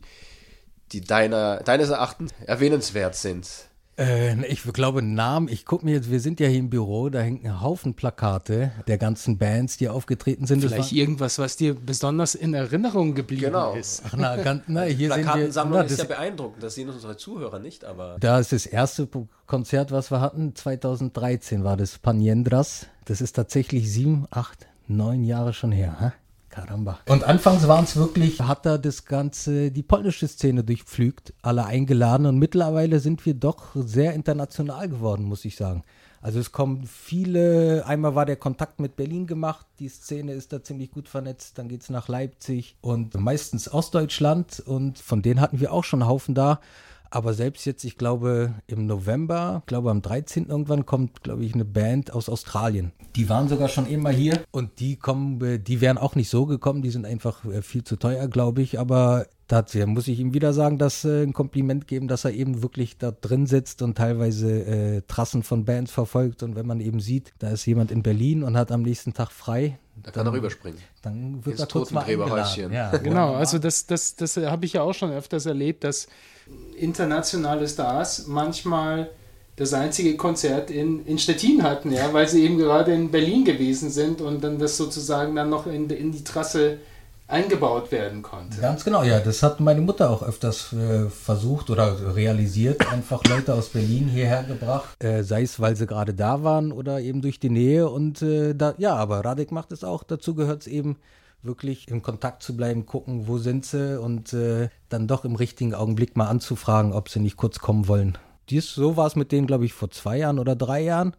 die 0.92 1.02
deiner, 1.02 1.58
deines 1.58 1.90
Erachtens 1.90 2.32
erwähnenswert 2.46 3.16
sind? 3.16 3.48
Äh, 3.98 4.46
ich 4.46 4.62
glaube, 4.62 5.02
Namen, 5.02 5.48
ich 5.48 5.66
gucke 5.66 5.86
mir 5.86 5.94
jetzt, 5.94 6.12
wir 6.12 6.20
sind 6.20 6.40
ja 6.40 6.48
hier 6.48 6.60
im 6.60 6.70
Büro, 6.70 7.10
da 7.10 7.20
hängen 7.20 7.46
ein 7.46 7.62
Haufen 7.62 7.96
Plakate 7.96 8.72
der 8.88 8.98
ganzen 8.98 9.38
Bands, 9.38 9.78
die 9.78 9.90
aufgetreten 9.90 10.46
sind. 10.46 10.64
Vielleicht 10.64 10.92
irgendwas, 10.92 11.40
was 11.40 11.58
dir 11.58 11.74
besonders 11.74 12.36
in 12.36 12.54
Erinnerung 12.54 13.16
geblieben 13.16 13.46
genau. 13.46 13.74
ist. 13.74 14.04
Ach, 14.06 14.14
na, 14.16 14.36
ganz, 14.38 14.64
na, 14.68 14.84
hier 14.84 15.10
Plakatensammlung 15.10 15.84
ist 15.84 15.98
ja 15.98 16.06
beeindruckend, 16.06 16.62
das 16.62 16.76
sehen 16.76 16.90
unsere 16.90 17.18
Zuhörer 17.18 17.60
nicht, 17.60 17.86
aber. 17.86 18.18
Da 18.20 18.40
ist 18.40 18.52
das 18.52 18.66
erste 18.66 19.08
Konzert, 19.48 19.92
was 19.92 20.12
wir 20.12 20.22
hatten, 20.22 20.56
2013 20.56 21.64
war 21.64 21.78
das 21.78 21.98
Paniendras. 21.98 22.88
Das 23.06 23.22
ist 23.22 23.34
tatsächlich 23.34 23.92
sieben, 23.92 24.28
acht, 24.30 24.68
neun 24.88 25.24
Jahre 25.24 25.54
schon 25.54 25.72
her. 25.72 25.96
Hä? 26.00 26.12
Caramba. 26.58 26.98
Und 27.08 27.24
anfangs 27.24 27.68
waren 27.68 27.84
es 27.84 27.96
wirklich, 27.96 28.42
hat 28.42 28.66
er 28.66 28.80
das 28.80 29.06
Ganze, 29.06 29.70
die 29.70 29.84
polnische 29.84 30.28
Szene 30.28 30.64
durchpflügt, 30.64 31.34
alle 31.44 31.66
eingeladen 31.66 32.26
und 32.26 32.40
mittlerweile 32.40 33.00
sind 33.00 33.26
wir 33.28 33.36
doch 33.36 33.76
sehr 33.76 34.14
international 34.14 34.90
geworden, 34.90 35.26
muss 35.26 35.46
ich 35.46 35.56
sagen. 35.56 35.84
Also 36.20 36.40
es 36.40 36.52
kommen 36.52 36.88
viele, 36.88 37.86
einmal 37.86 38.16
war 38.16 38.26
der 38.26 38.38
Kontakt 38.38 38.80
mit 38.80 38.96
Berlin 38.96 39.28
gemacht, 39.28 39.68
die 39.78 39.88
Szene 39.88 40.34
ist 40.34 40.52
da 40.52 40.64
ziemlich 40.64 40.90
gut 40.90 41.08
vernetzt, 41.08 41.60
dann 41.60 41.68
geht 41.68 41.84
es 41.84 41.92
nach 41.92 42.08
Leipzig 42.08 42.76
und 42.82 43.14
meistens 43.14 43.72
Ostdeutschland 43.72 44.60
und 44.60 44.98
von 44.98 45.22
denen 45.22 45.40
hatten 45.40 45.60
wir 45.60 45.72
auch 45.72 45.84
schon 45.84 46.02
einen 46.02 46.10
Haufen 46.10 46.34
da. 46.34 46.60
Aber 47.10 47.34
selbst 47.34 47.66
jetzt, 47.66 47.84
ich 47.84 47.98
glaube, 47.98 48.54
im 48.68 48.86
November, 48.86 49.62
ich 49.62 49.68
glaube 49.68 49.92
am 49.92 50.02
13. 50.02 50.48
irgendwann 50.48 50.86
kommt, 50.86 51.24
glaube 51.24 51.46
ich, 51.46 51.54
eine 51.54 51.66
Band 51.66 52.12
aus 52.12 52.30
Australien. 52.30 52.92
Die 53.16 53.30
waren 53.30 53.48
sogar 53.48 53.70
schon 53.70 53.88
immer 53.88 54.10
hier 54.10 54.42
und 54.52 54.80
die 54.80 54.96
kommen, 54.96 55.64
die 55.64 55.82
wären 55.82 55.98
auch 55.98 56.16
nicht 56.16 56.30
so 56.30 56.46
gekommen, 56.46 56.82
die 56.82 56.92
sind 56.92 57.06
einfach 57.06 57.46
äh, 57.46 57.62
viel 57.62 57.84
zu 57.84 57.96
teuer, 57.96 58.28
glaube 58.28 58.62
ich. 58.62 58.80
Aber 58.80 59.26
dazu 59.48 59.80
muss 59.88 60.08
ich 60.08 60.20
ihm 60.20 60.34
wieder 60.34 60.54
sagen, 60.54 60.78
dass 60.78 61.06
äh, 61.06 61.24
ein 61.24 61.34
Kompliment 61.34 61.88
geben, 61.88 62.08
dass 62.08 62.26
er 62.26 62.32
eben 62.32 62.62
wirklich 62.62 62.98
da 62.98 63.12
drin 63.12 63.48
sitzt 63.48 63.82
und 63.82 63.98
teilweise 63.98 64.50
äh, 64.66 65.02
Trassen 65.08 65.44
von 65.44 65.66
Bands 65.66 65.92
verfolgt. 65.92 66.44
Und 66.44 66.56
wenn 66.56 66.68
man 66.68 66.80
eben 66.80 67.00
sieht, 67.00 67.34
da 67.40 67.50
ist 67.50 67.66
jemand 67.66 67.92
in 67.92 68.04
Berlin 68.04 68.44
und 68.44 68.58
hat 68.58 68.72
am 68.72 68.82
nächsten 68.82 69.14
Tag 69.14 69.32
frei, 69.32 69.78
da 70.04 70.12
kann 70.12 70.28
er 70.28 70.34
rüberspringen. 70.34 70.80
Dann 71.02 71.44
wird 71.46 71.60
er 71.60 71.66
kurz 71.66 71.92
mal 71.92 72.04
eingeladen. 72.04 72.72
Ja, 72.72 72.96
genau. 72.98 73.34
Also 73.34 73.58
das, 73.58 73.88
das, 73.88 74.16
das 74.16 74.38
habe 74.38 74.66
ich 74.66 74.74
ja 74.74 74.84
auch 74.84 74.94
schon 74.94 75.12
öfters 75.12 75.46
erlebt, 75.48 75.84
dass 75.84 76.08
internationale 76.78 77.68
Stars 77.68 78.28
manchmal 78.28 79.10
das 79.56 79.74
einzige 79.74 80.16
Konzert 80.18 80.70
in, 80.70 81.04
in 81.06 81.18
Stettin 81.18 81.64
hatten, 81.64 81.92
ja, 81.92 82.14
weil 82.14 82.28
sie 82.28 82.44
eben 82.44 82.60
gerade 82.60 82.94
in 82.94 83.10
Berlin 83.10 83.44
gewesen 83.44 83.90
sind 83.90 84.22
und 84.22 84.44
dann 84.44 84.60
das 84.60 84.78
sozusagen 84.78 85.36
dann 85.36 85.50
noch 85.50 85.66
in, 85.66 85.90
in 85.90 86.12
die 86.12 86.24
Trasse 86.24 86.78
eingebaut 87.28 87.92
werden 87.92 88.22
konnte. 88.22 88.62
Ganz 88.62 88.84
genau, 88.86 89.04
ja, 89.04 89.20
das 89.20 89.44
hat 89.44 89.60
meine 89.60 89.82
Mutter 89.82 90.10
auch 90.10 90.24
öfters 90.24 90.74
äh, 90.74 91.10
versucht 91.10 91.70
oder 91.70 92.16
realisiert, 92.16 92.88
einfach 92.92 93.24
Leute 93.26 93.54
aus 93.54 93.70
Berlin 93.70 94.08
hierher 94.08 94.44
gebracht, 94.44 95.04
äh, 95.04 95.24
sei 95.24 95.42
es, 95.42 95.60
weil 95.60 95.76
sie 95.76 95.88
gerade 95.88 96.14
da 96.14 96.44
waren 96.44 96.72
oder 96.72 97.02
eben 97.02 97.22
durch 97.22 97.40
die 97.40 97.50
Nähe 97.50 97.90
und 97.90 98.22
äh, 98.22 98.56
da, 98.56 98.74
ja, 98.78 98.96
aber 98.96 99.26
Radek 99.26 99.52
macht 99.52 99.72
es 99.72 99.84
auch, 99.84 100.04
dazu 100.04 100.36
gehört 100.36 100.62
es 100.62 100.68
eben 100.68 100.98
wirklich 101.44 101.88
in 101.88 102.02
Kontakt 102.02 102.44
zu 102.44 102.56
bleiben, 102.56 102.86
gucken, 102.86 103.28
wo 103.28 103.38
sind 103.38 103.66
sie 103.66 104.00
und 104.00 104.34
äh, 104.34 104.70
dann 104.90 105.08
doch 105.08 105.26
im 105.26 105.36
richtigen 105.36 105.74
Augenblick 105.74 106.16
mal 106.16 106.28
anzufragen, 106.28 106.94
ob 106.94 107.10
sie 107.10 107.20
nicht 107.20 107.38
kurz 107.38 107.60
kommen 107.60 107.88
wollen. 107.88 108.18
Dies, 108.50 108.74
so 108.74 108.96
war 108.96 109.08
es 109.08 109.16
mit 109.16 109.32
denen, 109.32 109.48
glaube 109.48 109.66
ich, 109.66 109.74
vor 109.74 109.92
zwei 109.92 110.18
Jahren 110.18 110.40
oder 110.40 110.56
drei 110.56 110.82
Jahren. 110.82 111.16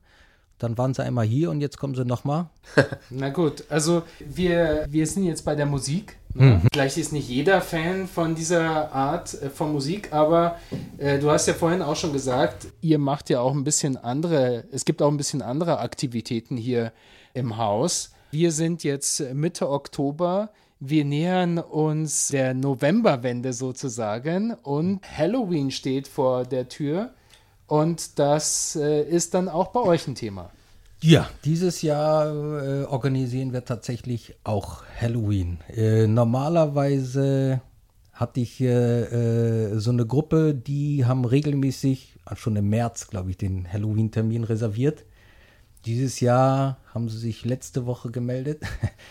Dann 0.58 0.76
waren 0.76 0.92
sie 0.94 1.04
einmal 1.04 1.24
hier 1.24 1.50
und 1.50 1.60
jetzt 1.60 1.78
kommen 1.78 1.94
sie 1.94 2.04
nochmal. 2.04 2.46
Na 3.10 3.30
gut, 3.30 3.64
also 3.68 4.02
wir, 4.18 4.86
wir 4.88 5.06
sind 5.06 5.24
jetzt 5.24 5.44
bei 5.44 5.54
der 5.54 5.66
Musik. 5.66 6.16
Ne? 6.34 6.60
Mhm. 6.62 6.68
Vielleicht 6.72 6.98
ist 6.98 7.12
nicht 7.12 7.28
jeder 7.28 7.60
Fan 7.60 8.08
von 8.08 8.34
dieser 8.34 8.92
Art 8.92 9.40
äh, 9.40 9.50
von 9.50 9.72
Musik, 9.72 10.12
aber 10.12 10.58
äh, 10.98 11.18
du 11.18 11.30
hast 11.30 11.46
ja 11.46 11.54
vorhin 11.54 11.82
auch 11.82 11.96
schon 11.96 12.12
gesagt, 12.12 12.66
ihr 12.80 12.98
macht 12.98 13.30
ja 13.30 13.40
auch 13.40 13.54
ein 13.54 13.64
bisschen 13.64 13.96
andere, 13.96 14.64
es 14.72 14.84
gibt 14.84 15.00
auch 15.00 15.10
ein 15.10 15.16
bisschen 15.16 15.42
andere 15.42 15.78
Aktivitäten 15.78 16.56
hier 16.56 16.92
im 17.34 17.56
Haus. 17.56 18.12
Wir 18.30 18.52
sind 18.52 18.84
jetzt 18.84 19.20
Mitte 19.32 19.70
Oktober. 19.70 20.50
Wir 20.80 21.04
nähern 21.04 21.58
uns 21.58 22.28
der 22.28 22.54
Novemberwende 22.54 23.52
sozusagen 23.52 24.54
und 24.54 25.00
Halloween 25.02 25.70
steht 25.70 26.06
vor 26.06 26.44
der 26.44 26.68
Tür 26.68 27.14
und 27.68 28.18
das 28.18 28.74
äh, 28.76 29.02
ist 29.02 29.34
dann 29.34 29.48
auch 29.48 29.68
bei 29.68 29.80
euch 29.80 30.08
ein 30.08 30.16
Thema. 30.16 30.50
Ja, 31.00 31.30
dieses 31.44 31.82
Jahr 31.82 32.26
äh, 32.26 32.84
organisieren 32.84 33.52
wir 33.52 33.64
tatsächlich 33.64 34.34
auch 34.42 34.82
Halloween. 35.00 35.58
Äh, 35.68 36.08
normalerweise 36.08 37.60
hatte 38.12 38.40
ich 38.40 38.60
äh, 38.60 39.78
so 39.78 39.92
eine 39.92 40.06
Gruppe, 40.06 40.54
die 40.54 41.06
haben 41.06 41.24
regelmäßig, 41.24 42.16
schon 42.34 42.56
im 42.56 42.68
März, 42.68 43.06
glaube 43.06 43.30
ich, 43.30 43.36
den 43.36 43.72
Halloween-Termin 43.72 44.42
reserviert. 44.42 45.04
Dieses 45.86 46.18
Jahr 46.18 46.78
haben 46.92 47.08
sie 47.08 47.18
sich 47.18 47.44
letzte 47.44 47.86
Woche 47.86 48.10
gemeldet. 48.10 48.62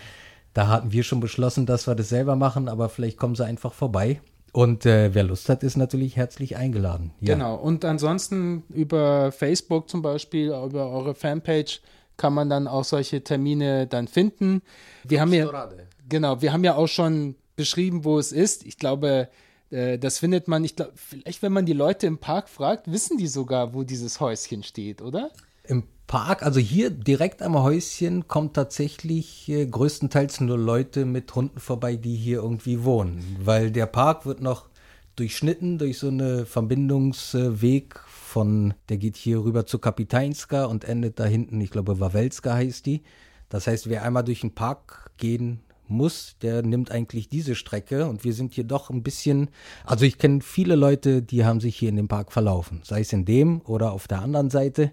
da 0.54 0.67
hatten 0.67 0.91
wir 0.91 1.04
schon 1.04 1.22
beschlossen, 1.22 1.65
dass 1.65 1.88
wir 1.88 1.96
das 1.96 2.10
selber 2.10 2.36
machen, 2.36 2.67
aber 2.67 2.89
vielleicht 2.89 3.17
kommen 3.17 3.36
sie 3.36 3.46
einfach 3.46 3.72
vorbei. 3.72 4.20
Und 4.58 4.88
äh, 4.88 5.13
wer 5.13 5.22
Lust 5.22 5.50
hat, 5.50 5.62
ist 5.62 5.78
natürlich 5.78 6.15
herzlich 6.15 6.58
eingeladen. 6.58 7.12
Ja. 7.22 7.36
Genau. 7.36 7.58
Und 7.58 7.86
ansonsten 7.86 8.63
über 8.70 9.32
Facebook 9.32 9.88
zum 9.88 10.02
Beispiel, 10.02 10.48
über 10.48 10.89
eure 10.89 11.13
Fanpage 11.13 11.80
kann 12.17 12.34
man 12.34 12.50
dann 12.50 12.67
auch 12.67 12.84
solche 12.84 13.24
Termine 13.24 13.86
dann 13.86 14.08
finden. 14.08 14.63
Wir 15.04 15.22
haben 15.22 15.32
ja, 15.32 15.70
genau, 16.10 16.41
wir 16.41 16.54
haben 16.54 16.63
ja 16.63 16.74
auch 16.74 16.88
schon 16.88 17.36
beschrieben, 17.56 18.04
wo 18.04 18.17
es 18.17 18.32
ist. 18.32 18.65
Ich 18.65 18.80
glaube, 18.80 19.30
äh, 19.70 20.00
das 20.00 20.17
findet 20.17 20.48
man, 20.48 20.63
ich 20.63 20.76
glaube, 20.76 20.93
vielleicht 20.96 21.43
wenn 21.43 21.54
man 21.54 21.67
die 21.67 21.74
Leute 21.74 22.08
im 22.08 22.17
Park 22.17 22.50
fragt, 22.50 22.91
wissen 22.91 23.20
die 23.20 23.28
sogar, 23.28 23.76
wo 23.76 23.84
dieses 23.84 24.20
Häuschen 24.20 24.63
steht, 24.63 25.04
oder? 25.04 25.30
Im 25.65 25.84
Park, 26.08 26.41
also 26.41 26.62
hier 26.62 26.89
direkt 26.89 27.41
am 27.41 27.62
Häuschen, 27.62 28.30
kommt 28.30 28.54
tatsächlich 28.54 29.50
äh, 29.50 29.65
größtenteils 29.65 30.39
nur 30.39 30.58
Leute 30.58 31.04
mit 31.04 31.36
Hunden 31.36 31.60
vorbei, 31.60 31.98
die 31.98 32.15
hier 32.15 32.38
irgendwie 32.38 32.86
wohnen. 32.86 33.38
Weil 33.43 33.72
der 33.72 33.88
Park 33.88 34.26
wird 34.26 34.41
noch 34.41 34.70
durchschnitten 35.17 35.78
durch 35.78 36.00
so 36.00 36.08
eine 36.08 36.46
Verbindungsweg 36.46 38.00
von, 38.08 38.74
der 38.88 38.98
geht 38.98 39.17
hier 39.17 39.43
rüber 39.43 39.65
zu 39.65 39.80
Kapiteinska 39.80 40.65
und 40.65 40.86
endet 40.86 41.20
da 41.20 41.26
hinten, 41.26 41.60
ich 41.60 41.72
glaube, 41.72 42.00
Wawelska 42.00 42.54
heißt 42.54 42.86
die. 42.86 43.04
Das 43.50 43.67
heißt, 43.67 43.89
wer 43.89 44.04
einmal 44.04 44.24
durch 44.24 44.41
den 44.41 44.56
Park 44.56 45.12
gehen 45.17 45.60
muss, 45.89 46.36
der 46.41 46.62
nimmt 46.63 46.91
eigentlich 46.91 47.30
diese 47.30 47.56
Strecke 47.56 48.08
und 48.08 48.24
wir 48.24 48.34
sind 48.34 48.54
hier 48.54 48.65
doch 48.65 48.89
ein 48.89 49.04
bisschen, 49.04 49.50
also 49.86 50.06
ich 50.06 50.17
kenne 50.17 50.41
viele 50.41 50.76
Leute, 50.76 51.22
die 51.22 51.46
haben 51.46 51.60
sich 51.60 51.76
hier 51.76 51.89
in 51.89 51.96
dem 51.96 52.08
Park 52.08 52.32
verlaufen, 52.32 52.82
sei 52.84 53.02
es 53.02 53.13
in 53.13 53.26
dem 53.26 53.62
oder 53.62 53.91
auf 53.91 54.08
der 54.08 54.22
anderen 54.22 54.50
Seite 54.50 54.91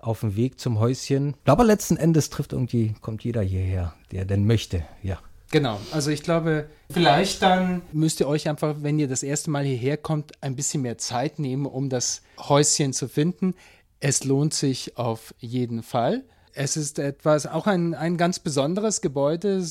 auf 0.00 0.20
dem 0.20 0.36
Weg 0.36 0.58
zum 0.60 0.78
Häuschen. 0.78 1.34
Aber 1.44 1.64
letzten 1.64 1.96
Endes 1.96 2.30
trifft 2.30 2.52
irgendwie, 2.52 2.94
kommt 3.00 3.24
jeder 3.24 3.42
hierher, 3.42 3.94
der 4.12 4.24
denn 4.24 4.46
möchte, 4.46 4.84
ja. 5.02 5.18
Genau, 5.52 5.80
also 5.90 6.10
ich 6.10 6.22
glaube, 6.22 6.68
vielleicht 6.90 7.42
dann 7.42 7.82
müsst 7.92 8.20
ihr 8.20 8.28
euch 8.28 8.48
einfach, 8.48 8.76
wenn 8.80 9.00
ihr 9.00 9.08
das 9.08 9.24
erste 9.24 9.50
Mal 9.50 9.64
hierher 9.64 9.96
kommt, 9.96 10.32
ein 10.42 10.54
bisschen 10.54 10.82
mehr 10.82 10.96
Zeit 10.96 11.40
nehmen, 11.40 11.66
um 11.66 11.88
das 11.88 12.22
Häuschen 12.38 12.92
zu 12.92 13.08
finden. 13.08 13.54
Es 13.98 14.22
lohnt 14.22 14.54
sich 14.54 14.96
auf 14.96 15.34
jeden 15.38 15.82
Fall. 15.82 16.22
Es 16.52 16.76
ist 16.76 17.00
etwas, 17.00 17.46
auch 17.46 17.66
ein, 17.66 17.94
ein 17.94 18.16
ganz 18.16 18.38
besonderes 18.38 19.00
Gebäude, 19.00 19.64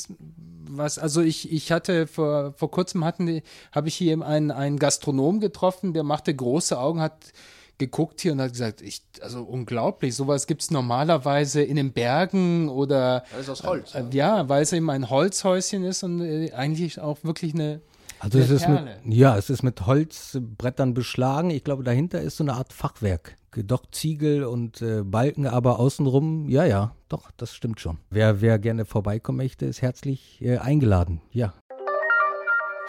was, 0.69 0.99
also 0.99 1.21
ich, 1.21 1.51
ich 1.51 1.71
hatte 1.71 2.07
vor, 2.07 2.53
vor 2.53 2.71
kurzem 2.71 3.03
hatten, 3.05 3.41
habe 3.71 3.87
ich 3.87 3.95
hier 3.95 4.21
einen, 4.21 4.51
einen 4.51 4.79
Gastronom 4.79 5.39
getroffen, 5.39 5.93
der 5.93 6.03
machte 6.03 6.33
große 6.33 6.77
Augen, 6.77 7.01
hat 7.01 7.31
geguckt 7.79 8.21
hier 8.21 8.33
und 8.33 8.41
hat 8.41 8.51
gesagt, 8.51 8.81
ich, 8.81 9.01
also 9.21 9.41
unglaublich, 9.41 10.15
sowas 10.15 10.45
gibt 10.45 10.61
es 10.61 10.69
normalerweise 10.69 11.63
in 11.63 11.77
den 11.77 11.93
Bergen 11.93 12.69
oder. 12.69 13.23
Alles 13.33 13.49
aus 13.49 13.63
Holz. 13.63 13.95
Äh, 13.95 14.03
ja, 14.11 14.47
weil 14.47 14.61
es 14.61 14.71
eben 14.73 14.89
ein 14.91 15.09
Holzhäuschen 15.09 15.83
ist 15.83 16.03
und 16.03 16.21
äh, 16.21 16.51
eigentlich 16.51 16.99
auch 16.99 17.17
wirklich 17.23 17.55
eine. 17.55 17.81
Also 18.19 18.37
eine 18.37 18.45
es 18.45 18.51
ist 18.51 18.67
mit, 18.67 18.81
ja, 19.05 19.37
es 19.37 19.49
ist 19.49 19.63
mit 19.63 19.85
Holzbrettern 19.87 20.93
beschlagen. 20.93 21.49
Ich 21.49 21.63
glaube, 21.63 21.83
dahinter 21.83 22.21
ist 22.21 22.37
so 22.37 22.43
eine 22.43 22.53
Art 22.53 22.73
Fachwerk. 22.73 23.37
Doch 23.55 23.85
Ziegel 23.89 24.43
und 24.43 24.81
äh, 24.81 25.01
Balken, 25.03 25.47
aber 25.47 25.79
außenrum, 25.79 26.49
ja, 26.49 26.65
ja, 26.65 26.95
doch, 27.07 27.31
das 27.35 27.55
stimmt 27.55 27.79
schon. 27.79 27.97
Wer, 28.11 28.41
wer 28.41 28.59
gerne 28.59 28.85
vorbeikommen 28.85 29.39
möchte, 29.39 29.65
ist 29.65 29.81
herzlich 29.81 30.39
äh, 30.41 30.57
eingeladen. 30.57 31.21
Ja. 31.31 31.53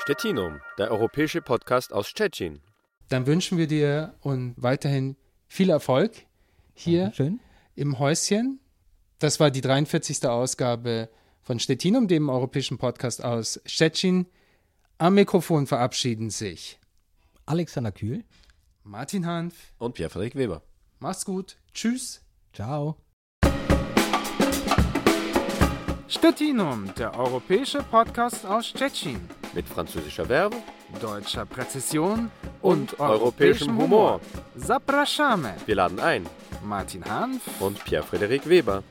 Stettinum, 0.03 0.61
der 0.79 0.91
europäische 0.91 1.41
Podcast 1.41 1.93
aus 1.93 2.09
Tschetschen. 2.09 2.61
Dann 3.11 3.27
wünschen 3.27 3.59
wir 3.59 3.67
dir 3.67 4.15
und 4.21 4.55
weiterhin 4.57 5.17
viel 5.49 5.69
Erfolg 5.69 6.13
hier 6.75 7.13
Schön. 7.13 7.41
im 7.75 7.99
Häuschen. 7.99 8.61
Das 9.19 9.41
war 9.41 9.51
die 9.51 9.61
43. 9.61 10.25
Ausgabe 10.29 11.11
von 11.43 11.59
Stettinum, 11.59 12.07
dem 12.07 12.29
europäischen 12.29 12.79
Podcast 12.79 13.23
aus 13.25 13.61
Stettin. 13.67 14.27
Am 14.99 15.15
Mikrofon 15.15 15.67
verabschieden 15.67 16.31
sich 16.31 16.79
Alexander 17.47 17.91
Kühl. 17.91 18.23
Martin 18.85 19.27
Hanf. 19.27 19.75
Und 19.79 19.95
Pierre-Frederik 19.95 20.37
Weber. 20.37 20.63
Macht's 21.01 21.25
gut. 21.25 21.57
Tschüss. 21.75 22.23
Ciao. 22.53 22.97
Stettinum, 26.07 26.95
der 26.95 27.19
europäische 27.19 27.83
Podcast 27.83 28.47
aus 28.47 28.69
Stettin. 28.69 29.21
Mit 29.53 29.69
französischer 29.69 30.27
Verbe 30.27 30.57
Deutscher 31.01 31.47
Präzision 31.47 32.31
und 32.63 32.99
europäischem 32.99 33.77
Humor. 33.79 34.21
Zapraszamy. 34.57 35.53
Wir 35.67 35.77
laden 35.77 36.01
ein. 36.01 36.27
Martin 36.65 37.05
Hanf. 37.05 37.43
Und 37.61 37.83
Pierre-Frederik 37.85 38.49
Weber. 38.49 38.83